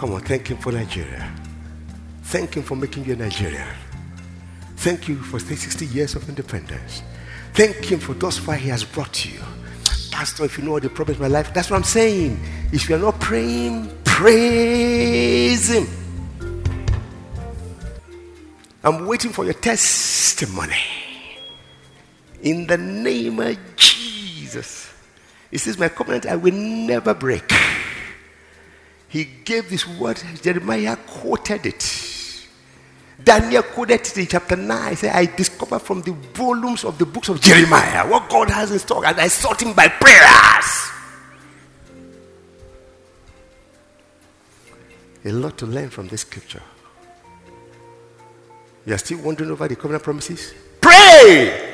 Come 0.03 0.15
on, 0.15 0.21
thank 0.23 0.49
Him 0.49 0.57
for 0.57 0.73
Nigeria. 0.73 1.33
Thank 2.25 2.57
Him 2.57 2.65
for 2.65 2.75
making 2.75 3.05
you 3.05 3.13
a 3.13 3.17
Nigerian. 3.17 3.69
Thank 4.79 5.07
you 5.09 5.17
for 5.17 5.39
60 5.39 5.87
years 5.87 6.17
of 6.17 6.29
independence. 6.29 7.03
Thank 7.55 7.85
Him 7.85 8.01
for 8.01 8.15
thus 8.15 8.39
far 8.39 8.57
He 8.57 8.69
has 8.69 8.85
brought 8.85 9.25
you. 9.25 9.41
Pastor, 10.11 10.45
if 10.45 10.59
you 10.59 10.65
know 10.65 10.73
all 10.73 10.81
the 10.81 10.91
problems 10.91 11.19
in 11.19 11.23
my 11.23 11.29
life, 11.29 11.53
that's 11.55 11.71
what 11.71 11.77
I'm 11.77 11.85
saying. 11.85 12.39
If 12.73 12.89
you 12.89 12.97
are 12.97 12.99
not 12.99 13.21
praying, 13.21 13.91
praise 14.05 15.71
Him. 15.71 15.87
I'm 18.85 19.07
waiting 19.07 19.31
for 19.31 19.45
your 19.45 19.55
testimony. 19.55 20.77
In 22.43 22.67
the 22.67 22.77
name 22.79 23.39
of 23.41 23.57
Jesus. 23.77 24.93
It 25.51 25.59
says, 25.59 25.79
My 25.79 25.89
covenant 25.89 26.27
I 26.27 26.37
will 26.37 26.55
never 26.55 27.15
break 27.15 27.53
he 29.13 29.27
gave 29.27 29.69
this 29.69 29.87
word, 29.87 30.23
Jeremiah 30.41 30.97
quoted 30.97 31.67
it. 31.67 31.83
Daniel 33.25 33.63
quoted 33.63 34.01
in 34.17 34.27
chapter 34.27 34.57
9. 34.57 34.91
He 34.91 34.97
said, 34.97 35.15
I 35.15 35.27
discovered 35.27 35.81
from 35.81 36.03
the 36.03 36.13
volumes 36.35 36.85
of 36.85 36.99
the 36.99 37.07
books 37.07 37.29
of 37.29 37.41
Jeremiah 37.41 38.09
what 38.09 38.29
God 38.29 38.51
has 38.51 38.73
in 38.73 38.79
store, 38.79 39.05
and 39.07 39.19
I 39.21 39.29
sought 39.29 39.63
him 39.63 39.73
by 39.73 39.89
prayers. 39.89 40.89
A 45.25 45.31
lot 45.33 45.57
to 45.59 45.67
learn 45.67 45.91
from 45.91 46.09
this 46.09 46.23
scripture. 46.23 46.63
You 48.85 48.95
are 48.95 48.99
still 48.99 49.19
wondering 49.19 49.51
over 49.51 49.69
the 49.69 49.77
covenant 49.77 50.03
promises? 50.03 50.53
Pray! 50.81 51.71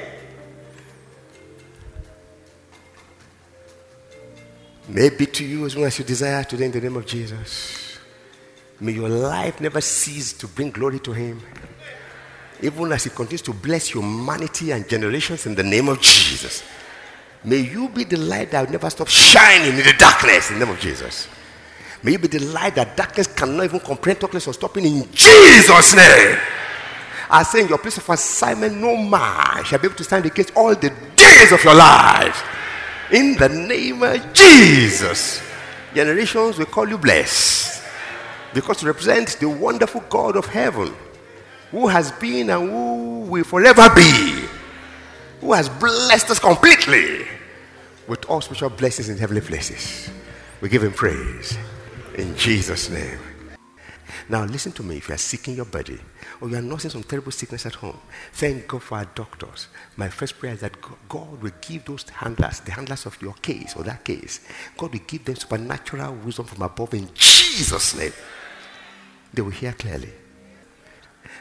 may 4.88 5.10
be 5.10 5.26
to 5.26 5.44
you 5.44 5.66
as 5.66 5.76
long 5.76 5.84
as 5.84 5.98
you 5.98 6.04
desire 6.04 6.42
today 6.44 6.64
in 6.64 6.72
the 6.72 6.80
name 6.80 6.96
of 6.96 7.06
Jesus. 7.06 7.87
May 8.80 8.92
your 8.92 9.08
life 9.08 9.60
never 9.60 9.80
cease 9.80 10.32
to 10.34 10.46
bring 10.46 10.70
glory 10.70 11.00
to 11.00 11.12
Him. 11.12 11.40
Even 12.62 12.92
as 12.92 13.04
He 13.04 13.10
continues 13.10 13.42
to 13.42 13.52
bless 13.52 13.88
humanity 13.88 14.70
and 14.70 14.88
generations 14.88 15.46
in 15.46 15.54
the 15.54 15.62
name 15.64 15.88
of 15.88 16.00
Jesus. 16.00 16.62
May 17.44 17.58
you 17.58 17.88
be 17.88 18.04
the 18.04 18.16
light 18.16 18.52
that 18.52 18.64
will 18.64 18.72
never 18.72 18.90
stop 18.90 19.08
shining 19.08 19.78
in 19.78 19.84
the 19.84 19.94
darkness 19.98 20.50
in 20.50 20.58
the 20.58 20.66
name 20.66 20.74
of 20.74 20.80
Jesus. 20.80 21.28
May 22.02 22.12
you 22.12 22.18
be 22.18 22.28
the 22.28 22.38
light 22.38 22.76
that 22.76 22.96
darkness 22.96 23.26
cannot 23.26 23.64
even 23.64 23.80
comprehend, 23.80 24.20
darkness 24.20 24.46
or 24.46 24.54
stopping 24.54 24.84
in 24.84 25.08
Jesus' 25.12 25.94
name. 25.96 26.38
I 27.30 27.42
say 27.42 27.62
in 27.62 27.68
your 27.68 27.78
place 27.78 27.98
of 27.98 28.08
assignment, 28.08 28.76
no 28.76 28.96
man 28.96 29.64
shall 29.64 29.78
be 29.78 29.86
able 29.86 29.96
to 29.96 30.04
stand 30.04 30.24
against 30.24 30.56
all 30.56 30.74
the 30.74 30.92
days 31.16 31.52
of 31.52 31.62
your 31.64 31.74
life. 31.74 32.44
In 33.12 33.36
the 33.36 33.48
name 33.48 34.02
of 34.02 34.32
Jesus. 34.32 35.42
Generations 35.94 36.58
will 36.58 36.66
call 36.66 36.88
you 36.88 36.98
blessed 36.98 37.77
because 38.54 38.82
you 38.82 38.88
represent 38.88 39.38
the 39.40 39.48
wonderful 39.48 40.02
God 40.08 40.36
of 40.36 40.46
heaven 40.46 40.94
who 41.70 41.86
has 41.88 42.12
been 42.12 42.50
and 42.50 42.70
who 42.70 43.20
will 43.30 43.44
forever 43.44 43.88
be, 43.94 44.44
who 45.40 45.52
has 45.52 45.68
blessed 45.68 46.30
us 46.30 46.38
completely 46.38 47.26
with 48.06 48.24
all 48.24 48.40
spiritual 48.40 48.70
blessings 48.70 49.08
in 49.08 49.18
heavenly 49.18 49.42
places. 49.42 50.10
We 50.60 50.68
give 50.68 50.82
him 50.82 50.92
praise 50.92 51.56
in 52.16 52.36
Jesus' 52.36 52.88
name. 52.88 53.18
Now, 54.28 54.44
listen 54.44 54.72
to 54.72 54.82
me 54.82 54.98
if 54.98 55.08
you 55.08 55.14
are 55.14 55.18
seeking 55.18 55.54
your 55.54 55.64
body 55.64 55.98
or 56.40 56.48
you 56.48 56.56
are 56.56 56.62
nursing 56.62 56.90
some 56.90 57.02
terrible 57.02 57.32
sickness 57.32 57.66
at 57.66 57.74
home, 57.74 57.98
thank 58.32 58.66
God 58.66 58.82
for 58.82 58.98
our 58.98 59.04
doctors. 59.14 59.68
My 59.96 60.08
first 60.08 60.38
prayer 60.38 60.54
is 60.54 60.60
that 60.60 60.76
God 61.08 61.42
will 61.42 61.52
give 61.60 61.84
those 61.84 62.08
handlers, 62.08 62.60
the 62.60 62.72
handlers 62.72 63.06
of 63.06 63.20
your 63.22 63.34
case 63.34 63.74
or 63.76 63.82
that 63.84 64.04
case, 64.04 64.40
God 64.76 64.92
will 64.92 65.00
give 65.06 65.24
them 65.24 65.36
supernatural 65.36 66.14
wisdom 66.14 66.46
from 66.46 66.62
above 66.62 66.94
in 66.94 67.08
Jesus' 67.14 67.96
name. 67.96 68.12
They 69.32 69.42
will 69.42 69.50
hear 69.50 69.72
clearly. 69.72 70.12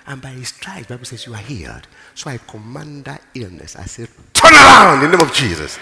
And 0.05 0.21
by 0.21 0.29
his 0.29 0.49
stripes, 0.49 0.87
Bible 0.87 1.05
says 1.05 1.25
you 1.25 1.33
are 1.33 1.37
healed. 1.37 1.87
So 2.15 2.29
I 2.29 2.37
command 2.37 3.05
that 3.05 3.21
illness. 3.33 3.75
I 3.75 3.85
say, 3.85 4.07
turn 4.33 4.53
around 4.53 5.03
in 5.03 5.11
the 5.11 5.17
name 5.17 5.27
of 5.27 5.33
Jesus. 5.33 5.77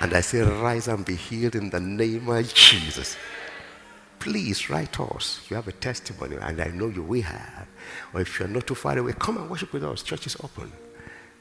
And 0.00 0.12
I 0.12 0.20
say, 0.22 0.40
rise 0.40 0.88
and 0.88 1.04
be 1.04 1.14
healed 1.14 1.54
in 1.54 1.70
the 1.70 1.78
name 1.78 2.28
of 2.28 2.52
Jesus 2.52 3.16
please 4.24 4.70
write 4.70 4.98
us. 5.00 5.40
You 5.50 5.56
have 5.56 5.68
a 5.68 5.72
testimony, 5.72 6.36
and 6.40 6.58
I 6.58 6.68
know 6.68 6.88
you 6.88 7.02
will 7.02 7.20
have, 7.20 7.66
or 8.14 8.22
if 8.22 8.38
you're 8.38 8.48
not 8.48 8.66
too 8.66 8.74
far 8.74 8.96
away, 8.96 9.12
come 9.12 9.36
and 9.36 9.50
worship 9.50 9.70
with 9.74 9.84
us. 9.84 10.02
Church 10.02 10.26
is 10.26 10.36
open. 10.42 10.72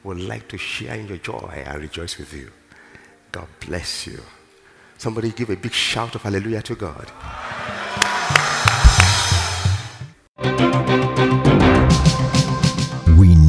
We'd 0.04 0.20
like 0.28 0.50
to 0.50 0.58
share 0.58 0.96
in 0.96 1.08
your 1.08 1.18
joy 1.18 1.64
and 1.66 1.82
rejoice 1.82 2.18
with 2.18 2.34
you. 2.34 2.52
God 3.32 3.48
bless 3.66 4.06
you. 4.06 4.22
Somebody 4.98 5.32
give 5.32 5.50
a 5.50 5.56
big 5.56 5.72
shout 5.72 6.14
of 6.16 6.24
hallelujah 6.24 6.62
to 6.64 6.76
God. 6.76 7.10